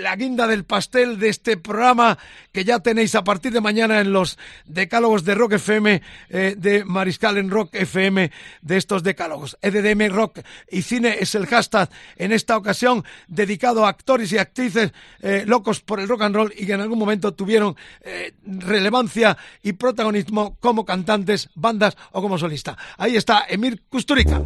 [0.00, 2.16] la guinda del pastel de este programa
[2.50, 6.84] que ya tenéis a partir de mañana en los decálogos de Rock FM, eh, de
[6.84, 8.30] Mariscal en Rock FM,
[8.62, 9.58] de estos decálogos.
[9.60, 10.40] EDM Rock
[10.70, 15.80] y Cine es el hashtag en esta ocasión dedicado a actores y actrices eh, locos
[15.80, 20.56] por el rock and roll y que en algún momento tuvieron eh, relevancia y protagonismo
[20.58, 22.78] como cantantes, bandas o como solista.
[22.96, 24.42] Ahí está Emir Kusturica.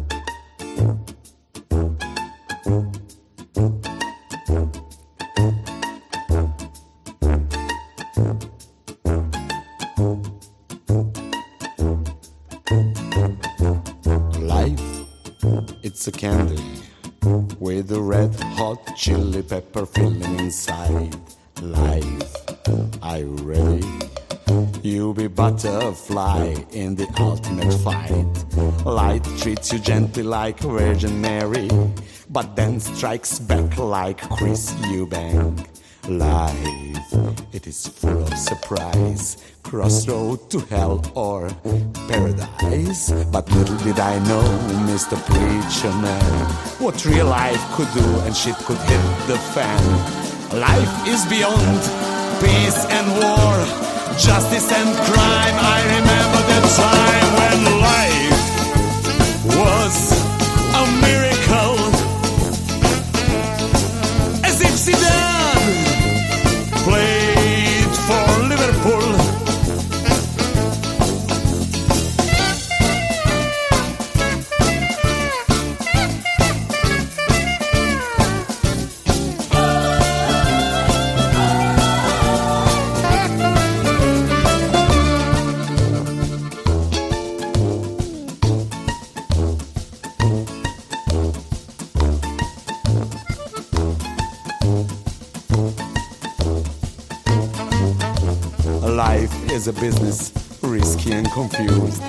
[15.95, 16.61] It's a candy
[17.57, 21.15] with a red hot chili pepper filling inside.
[21.61, 22.35] Life,
[23.01, 23.87] are you ready?
[24.83, 28.27] You be butterfly in the ultimate fight.
[28.85, 31.69] Light treats you gently like Virgin Mary,
[32.29, 35.74] but then strikes back like Chris Eubank.
[36.07, 37.13] Life,
[37.51, 39.37] it is full of surprise.
[39.63, 41.49] Crossroad to hell or
[42.07, 43.11] paradise.
[43.31, 44.43] But little did I know,
[44.85, 45.17] Mr.
[45.25, 46.45] Preacher Man,
[46.77, 49.81] what real life could do and shit could hit the fan.
[50.59, 51.81] Life is beyond
[52.39, 53.65] peace and war,
[54.19, 55.57] justice and crime.
[55.57, 58.45] I remember the time when life
[59.57, 60.14] was
[99.65, 100.31] is a business,
[100.61, 102.01] risky and confused.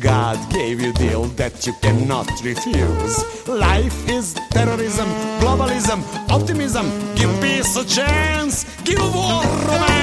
[0.00, 3.48] God gave you deal that you cannot refuse.
[3.48, 5.08] Life is terrorism,
[5.40, 6.86] globalism, optimism.
[7.14, 9.93] Give peace a chance, give war romance.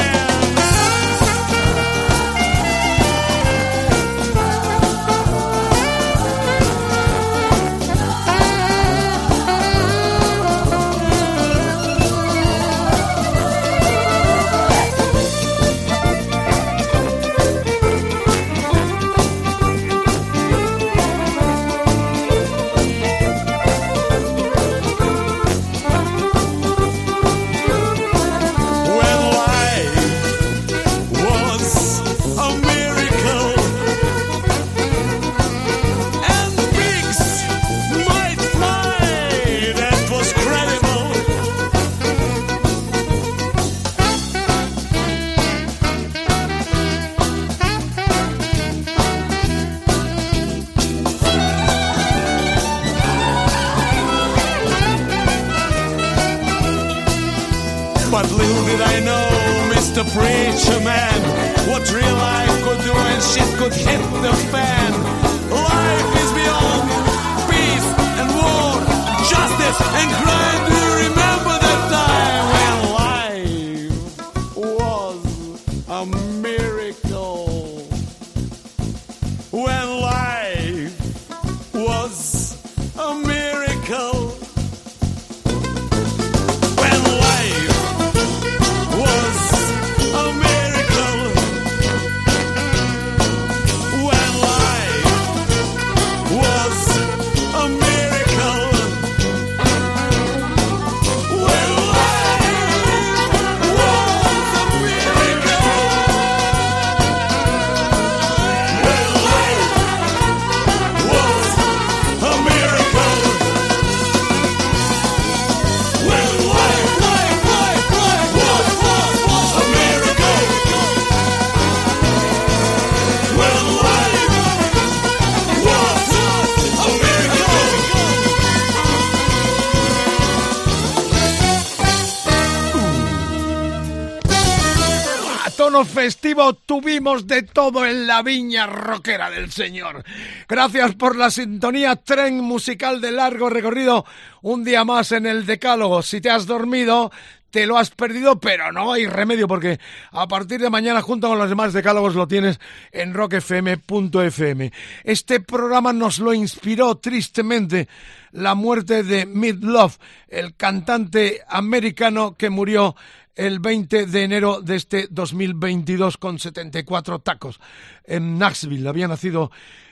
[135.85, 140.03] Festivo tuvimos de todo en la viña rockera del Señor.
[140.47, 144.05] Gracias por la sintonía, tren musical de largo recorrido.
[144.41, 146.01] Un día más en el Decálogo.
[146.01, 147.11] Si te has dormido,
[147.51, 149.79] te lo has perdido, pero no hay remedio porque
[150.11, 152.59] a partir de mañana junto con los demás decálogos lo tienes
[152.91, 154.71] en rockfm.fm.
[155.03, 157.87] Este programa nos lo inspiró tristemente
[158.31, 159.97] la muerte de Mid Love,
[160.29, 162.95] el cantante americano que murió
[163.35, 167.59] el 20 de enero de este 2022 con 74 tacos
[168.03, 168.87] en Knoxville.
[168.87, 169.51] Había nacido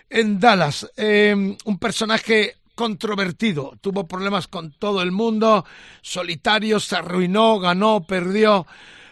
[0.10, 0.92] en Dallas.
[0.98, 5.66] Eh, un personaje controvertido, tuvo problemas con todo el mundo,
[6.02, 8.66] solitario, se arruinó, ganó, perdió.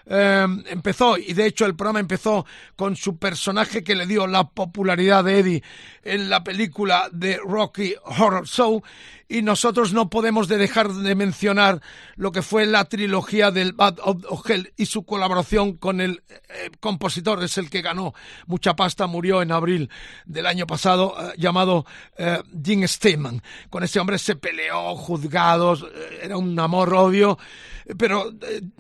[0.10, 4.50] Eh, empezó, y de hecho el programa empezó con su personaje que le dio la
[4.50, 5.64] popularidad de Eddie
[6.04, 8.82] en la película de Rocky Horror Show,
[9.30, 11.82] y nosotros no podemos dejar de mencionar
[12.16, 16.70] lo que fue la trilogía del Bad of Hell y su colaboración con el eh,
[16.80, 18.14] compositor, es el que ganó
[18.46, 19.90] mucha pasta, murió en abril
[20.26, 21.86] del año pasado, eh, llamado
[22.18, 23.42] eh, Jim Steinman.
[23.70, 25.86] Con ese hombre se peleó, juzgados,
[26.22, 27.38] era un amor-odio,
[27.98, 28.34] pero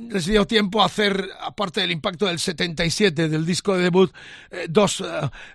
[0.09, 4.11] les dio tiempo a hacer, aparte del impacto del 77 del disco de debut,
[4.69, 5.03] dos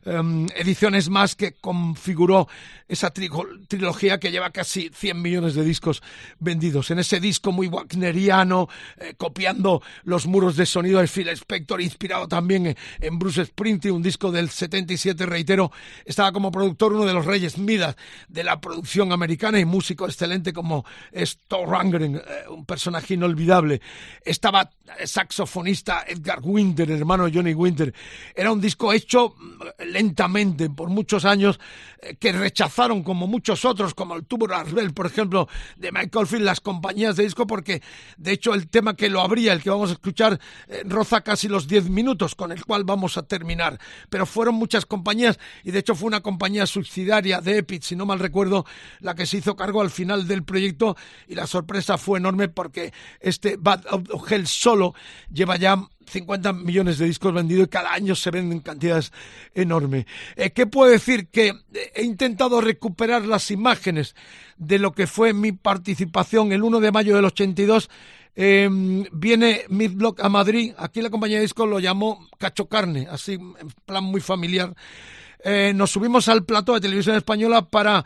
[0.05, 2.49] em, ediciones más que configuró
[2.93, 6.03] esa trilogía que lleva casi 100 millones de discos
[6.39, 6.91] vendidos.
[6.91, 12.29] En ese disco muy wagneriano, eh, copiando los muros de sonido de Phil Spector, inspirado
[12.29, 15.73] también en Bruce Springsteen, un disco del 77, reitero,
[16.05, 17.97] estaba como productor uno de los reyes Midas
[18.29, 23.81] de la producción americana y músico excelente como es Thor Rangren, eh, un personaje inolvidable.
[24.23, 24.71] Estaba
[25.05, 27.95] saxofonista Edgar Winter, hermano de Johnny Winter.
[28.35, 31.59] Era un disco hecho mm, lentamente por muchos años
[32.01, 32.33] eh, que
[33.05, 37.47] como muchos otros, como el Tubular por ejemplo, de Michael Field, las compañías de disco,
[37.47, 37.83] porque
[38.17, 41.49] de hecho el tema que lo abría, el que vamos a escuchar, eh, roza casi
[41.49, 43.79] los 10 minutos, con el cual vamos a terminar.
[44.11, 48.05] Pero fueron muchas compañías, y de hecho fue una compañía subsidiaria de Epic, si no
[48.05, 48.67] mal recuerdo,
[49.01, 50.97] la que se hizo cargo al final del proyecto,
[51.29, 54.95] y la sorpresa fue enorme porque este Bad of Hell solo
[55.31, 55.77] lleva ya
[56.07, 59.13] 50 millones de discos vendidos y cada año se venden cantidades
[59.55, 60.07] enormes.
[60.37, 61.29] Eh, ¿Qué puedo decir?
[61.29, 61.53] Que
[61.95, 64.15] he intentado recuperar las imágenes
[64.57, 67.91] de lo que fue mi participación el 1 de mayo del 82.
[68.35, 68.69] Eh,
[69.13, 70.73] viene Midblock a Madrid.
[70.79, 74.75] Aquí la compañía de discos lo llamó Cacho Carne, así en plan muy familiar.
[75.45, 78.05] Eh, nos subimos al plato de televisión española para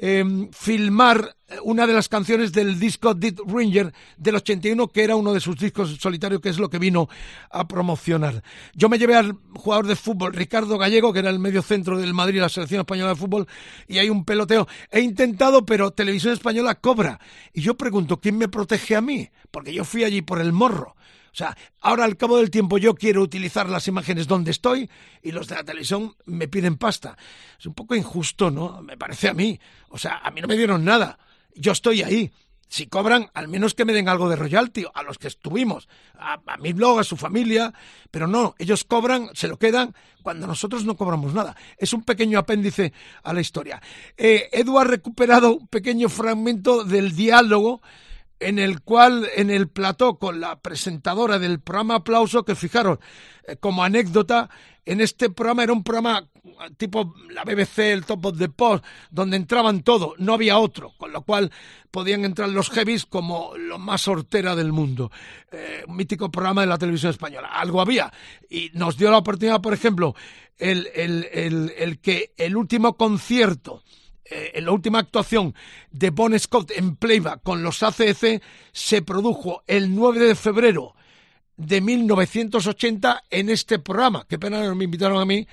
[0.00, 5.32] Em, filmar una de las canciones del disco Dead Ringer del 81, que era uno
[5.32, 7.08] de sus discos solitarios, que es lo que vino
[7.50, 8.44] a promocionar.
[8.74, 12.14] Yo me llevé al jugador de fútbol, Ricardo Gallego, que era el medio centro del
[12.14, 13.48] Madrid, la selección española de fútbol,
[13.88, 14.68] y hay un peloteo.
[14.92, 17.18] He intentado, pero Televisión Española cobra.
[17.52, 19.28] Y yo pregunto, ¿quién me protege a mí?
[19.50, 20.94] Porque yo fui allí por el morro.
[21.38, 24.90] Sea, ahora al cabo del tiempo yo quiero utilizar las imágenes donde estoy
[25.22, 27.16] y los de la televisión me piden pasta.
[27.56, 28.82] Es un poco injusto, ¿no?
[28.82, 29.56] Me parece a mí.
[29.90, 31.16] O sea, a mí no me dieron nada.
[31.54, 32.32] Yo estoy ahí.
[32.66, 35.88] Si cobran, al menos que me den algo de royalty a los que estuvimos,
[36.18, 37.72] a, mi blog, a su familia,
[38.10, 39.94] pero no, ellos cobran, se lo quedan
[40.24, 41.56] cuando nosotros no cobramos nada.
[41.76, 42.92] Es un pequeño apéndice
[43.22, 43.80] a la historia.
[44.16, 47.80] Eh, Edu ha recuperado un pequeño fragmento del diálogo
[48.40, 52.98] en el cual en el plató con la presentadora del programa Aplauso, que fijaros,
[53.46, 54.48] eh, como anécdota,
[54.84, 56.26] en este programa era un programa
[56.76, 61.12] tipo la BBC, el Top of the Post, donde entraban todos, no había otro, con
[61.12, 61.52] lo cual
[61.90, 65.10] podían entrar los heavies como lo más hortera del mundo.
[65.50, 67.48] Eh, un mítico programa de la televisión española.
[67.48, 68.12] Algo había.
[68.48, 70.14] Y nos dio la oportunidad, por ejemplo,
[70.56, 73.82] el, el, el que el último concierto
[74.30, 75.54] eh, la última actuación
[75.90, 78.42] de Bon Scott en playback con los ACC
[78.72, 80.94] se produjo el 9 de febrero
[81.56, 84.26] de 1980 en este programa.
[84.28, 85.46] Qué pena no me invitaron a mí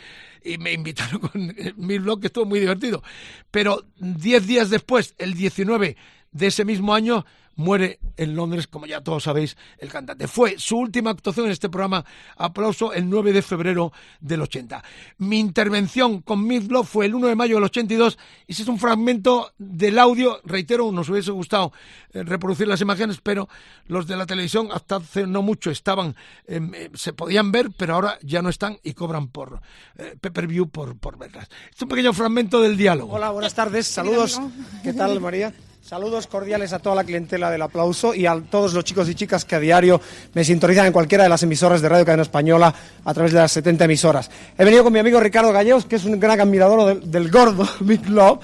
[0.44, 3.04] y me invitaron con mi blog, que estuvo muy divertido.
[3.52, 5.98] Pero diez días después, el 19
[6.32, 7.26] de ese mismo año,
[7.56, 10.28] muere en Londres, como ya todos sabéis, el cantante.
[10.28, 12.06] Fue su última actuación en este programa,
[12.38, 14.84] aplauso, el 9 de febrero del 80.
[15.18, 18.18] Mi intervención con Midlove fue el 1 de mayo del 82
[18.48, 21.72] y ese es un fragmento del audio, reitero, nos hubiese gustado
[22.14, 23.50] eh, reproducir las imágenes, pero
[23.88, 26.16] los de la televisión hasta hace no mucho estaban,
[26.48, 29.62] em, eh, se podían ver, pero ahora ya no están y cobran por
[29.98, 31.50] eh, pay-per-view por, por verlas.
[31.74, 33.16] Es un pequeño fragmento del diálogo.
[33.16, 34.40] Hola, buenas tardes, saludos.
[34.84, 35.54] ¿Qué tal, María?
[35.88, 39.46] Saludos cordiales a toda la clientela del aplauso y a todos los chicos y chicas
[39.46, 40.02] que a diario
[40.34, 43.52] me sintonizan en cualquiera de las emisoras de Radio Cadena Española a través de las
[43.52, 44.32] 70 emisoras.
[44.58, 48.10] He venido con mi amigo Ricardo Gallegos, que es un gran admirador del, gordo Big
[48.10, 48.40] Love.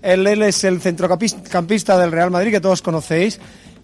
[0.00, 3.40] Él, es el centrocampista del Real Madrid, que todos conocéis.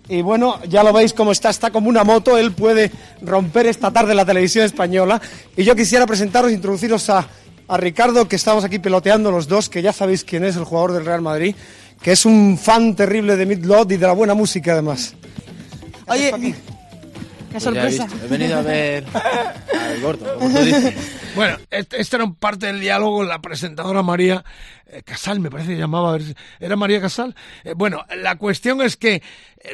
[0.09, 2.91] Y bueno, ya lo veis cómo está, está como una moto, él puede
[3.21, 5.21] romper esta tarde la televisión española.
[5.55, 7.29] Y yo quisiera presentaros, introduciros a,
[7.69, 10.93] a Ricardo, que estamos aquí peloteando los dos, que ya sabéis quién es el jugador
[10.93, 11.55] del Real Madrid
[12.03, 15.15] que es un fan terrible de Midlot y de la buena música además.
[16.07, 16.55] Oye,
[17.53, 18.09] Qué Pues he sorpresa.
[18.25, 19.05] He venido a ver
[19.81, 20.95] al gordo, como tú dices.
[21.35, 24.45] Bueno, este, este era un parte del diálogo, la presentadora María
[24.87, 27.35] eh, Casal, me parece que llamaba, a ver si- ¿era María Casal?
[27.65, 29.23] Eh, bueno, la cuestión es que, eh,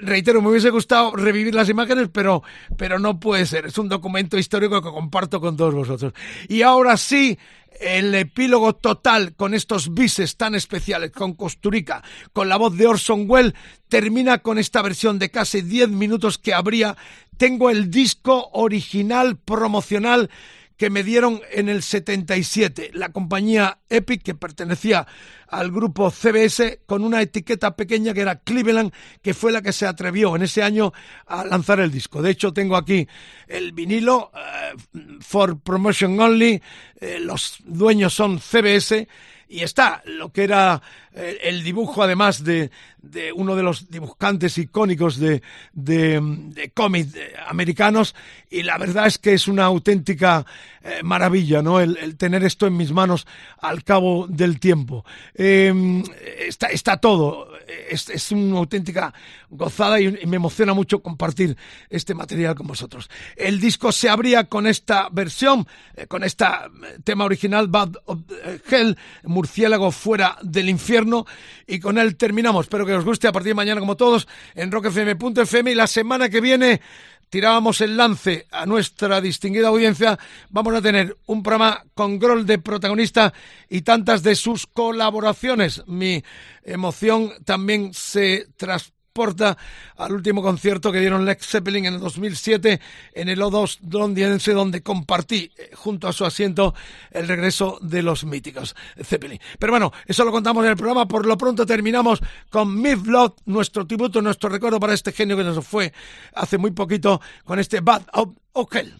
[0.02, 2.42] reitero, me hubiese gustado revivir las imágenes, pero,
[2.76, 6.12] pero no puede ser, es un documento histórico que comparto con todos vosotros.
[6.48, 7.36] Y ahora sí,
[7.80, 12.02] el epílogo total con estos bises tan especiales, con Costurica,
[12.32, 13.54] con la voz de Orson Welles,
[13.88, 16.96] termina con esta versión de casi 10 minutos que habría.
[17.38, 20.28] Tengo el disco original promocional
[20.76, 22.90] que me dieron en el 77.
[22.94, 25.06] La compañía Epic, que pertenecía
[25.48, 28.92] al grupo CBS, con una etiqueta pequeña que era Cleveland,
[29.22, 30.92] que fue la que se atrevió en ese año
[31.26, 32.22] a lanzar el disco.
[32.22, 33.08] De hecho, tengo aquí
[33.46, 34.76] el vinilo, eh,
[35.20, 36.60] for promotion only,
[37.00, 39.08] eh, los dueños son CBS,
[39.48, 40.82] y está lo que era
[41.14, 45.42] eh, el dibujo además de, de uno de los dibujantes icónicos de,
[45.72, 48.14] de, cómics eh, americanos.
[48.50, 50.44] Y la verdad es que es una auténtica
[50.82, 53.26] eh, maravilla no el, tener esto en mis manos
[53.58, 55.04] al cabo del tiempo.
[55.34, 57.47] Está, está todo
[57.90, 59.12] es, es una auténtica
[59.50, 61.56] gozada y, me emociona mucho compartir
[61.90, 65.66] este material con vosotros el disco se abría con esta versión
[65.96, 66.44] eh, con este
[67.04, 68.20] tema original Bad of
[68.70, 71.26] Hell murciélago fuera del infierno
[71.66, 72.66] y con él terminamos.
[72.66, 76.28] Espero que os guste a partir de mañana como todos en rockfm.fm y la semana
[76.28, 76.80] que viene
[77.30, 80.18] tirábamos el lance a nuestra distinguida audiencia.
[80.50, 83.32] Vamos a tener un programa con Groll de protagonista
[83.68, 85.82] y tantas de sus colaboraciones.
[85.86, 86.22] Mi
[86.64, 88.46] emoción también se
[89.96, 92.80] al último concierto que dieron Led Zeppelin en el 2007
[93.12, 96.74] en el O2 londinense donde compartí eh, junto a su asiento
[97.10, 99.40] el regreso de los míticos Zeppelin.
[99.58, 101.06] Pero bueno, eso lo contamos en el programa.
[101.06, 102.20] Por lo pronto terminamos
[102.50, 105.92] con Myth Blood, nuestro tributo, nuestro recuerdo para este genio que nos fue
[106.34, 108.94] hace muy poquito con este Bad of Okel.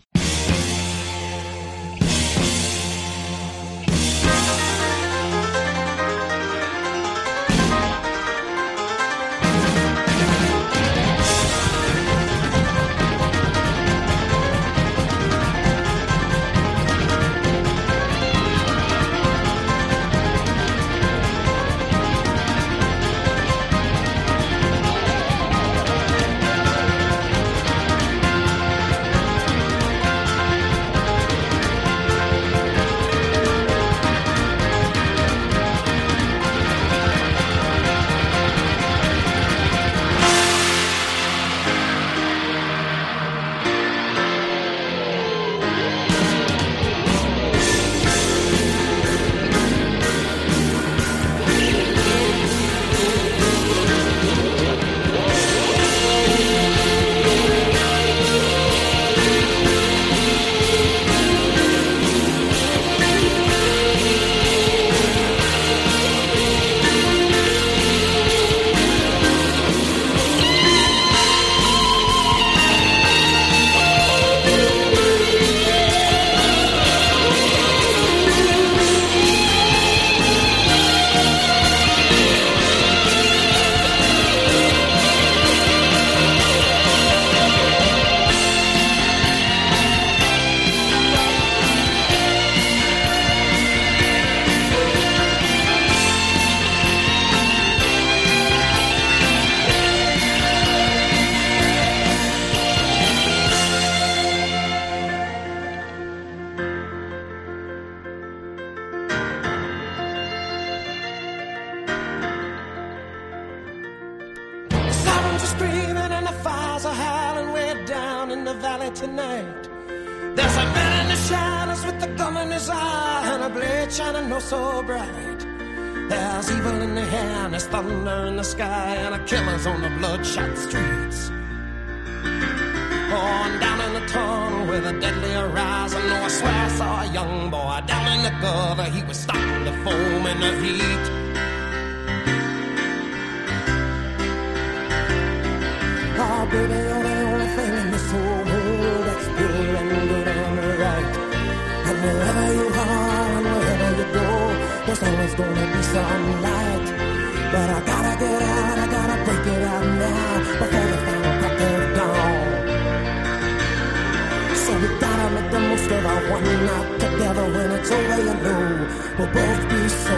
[169.48, 170.17] Both be so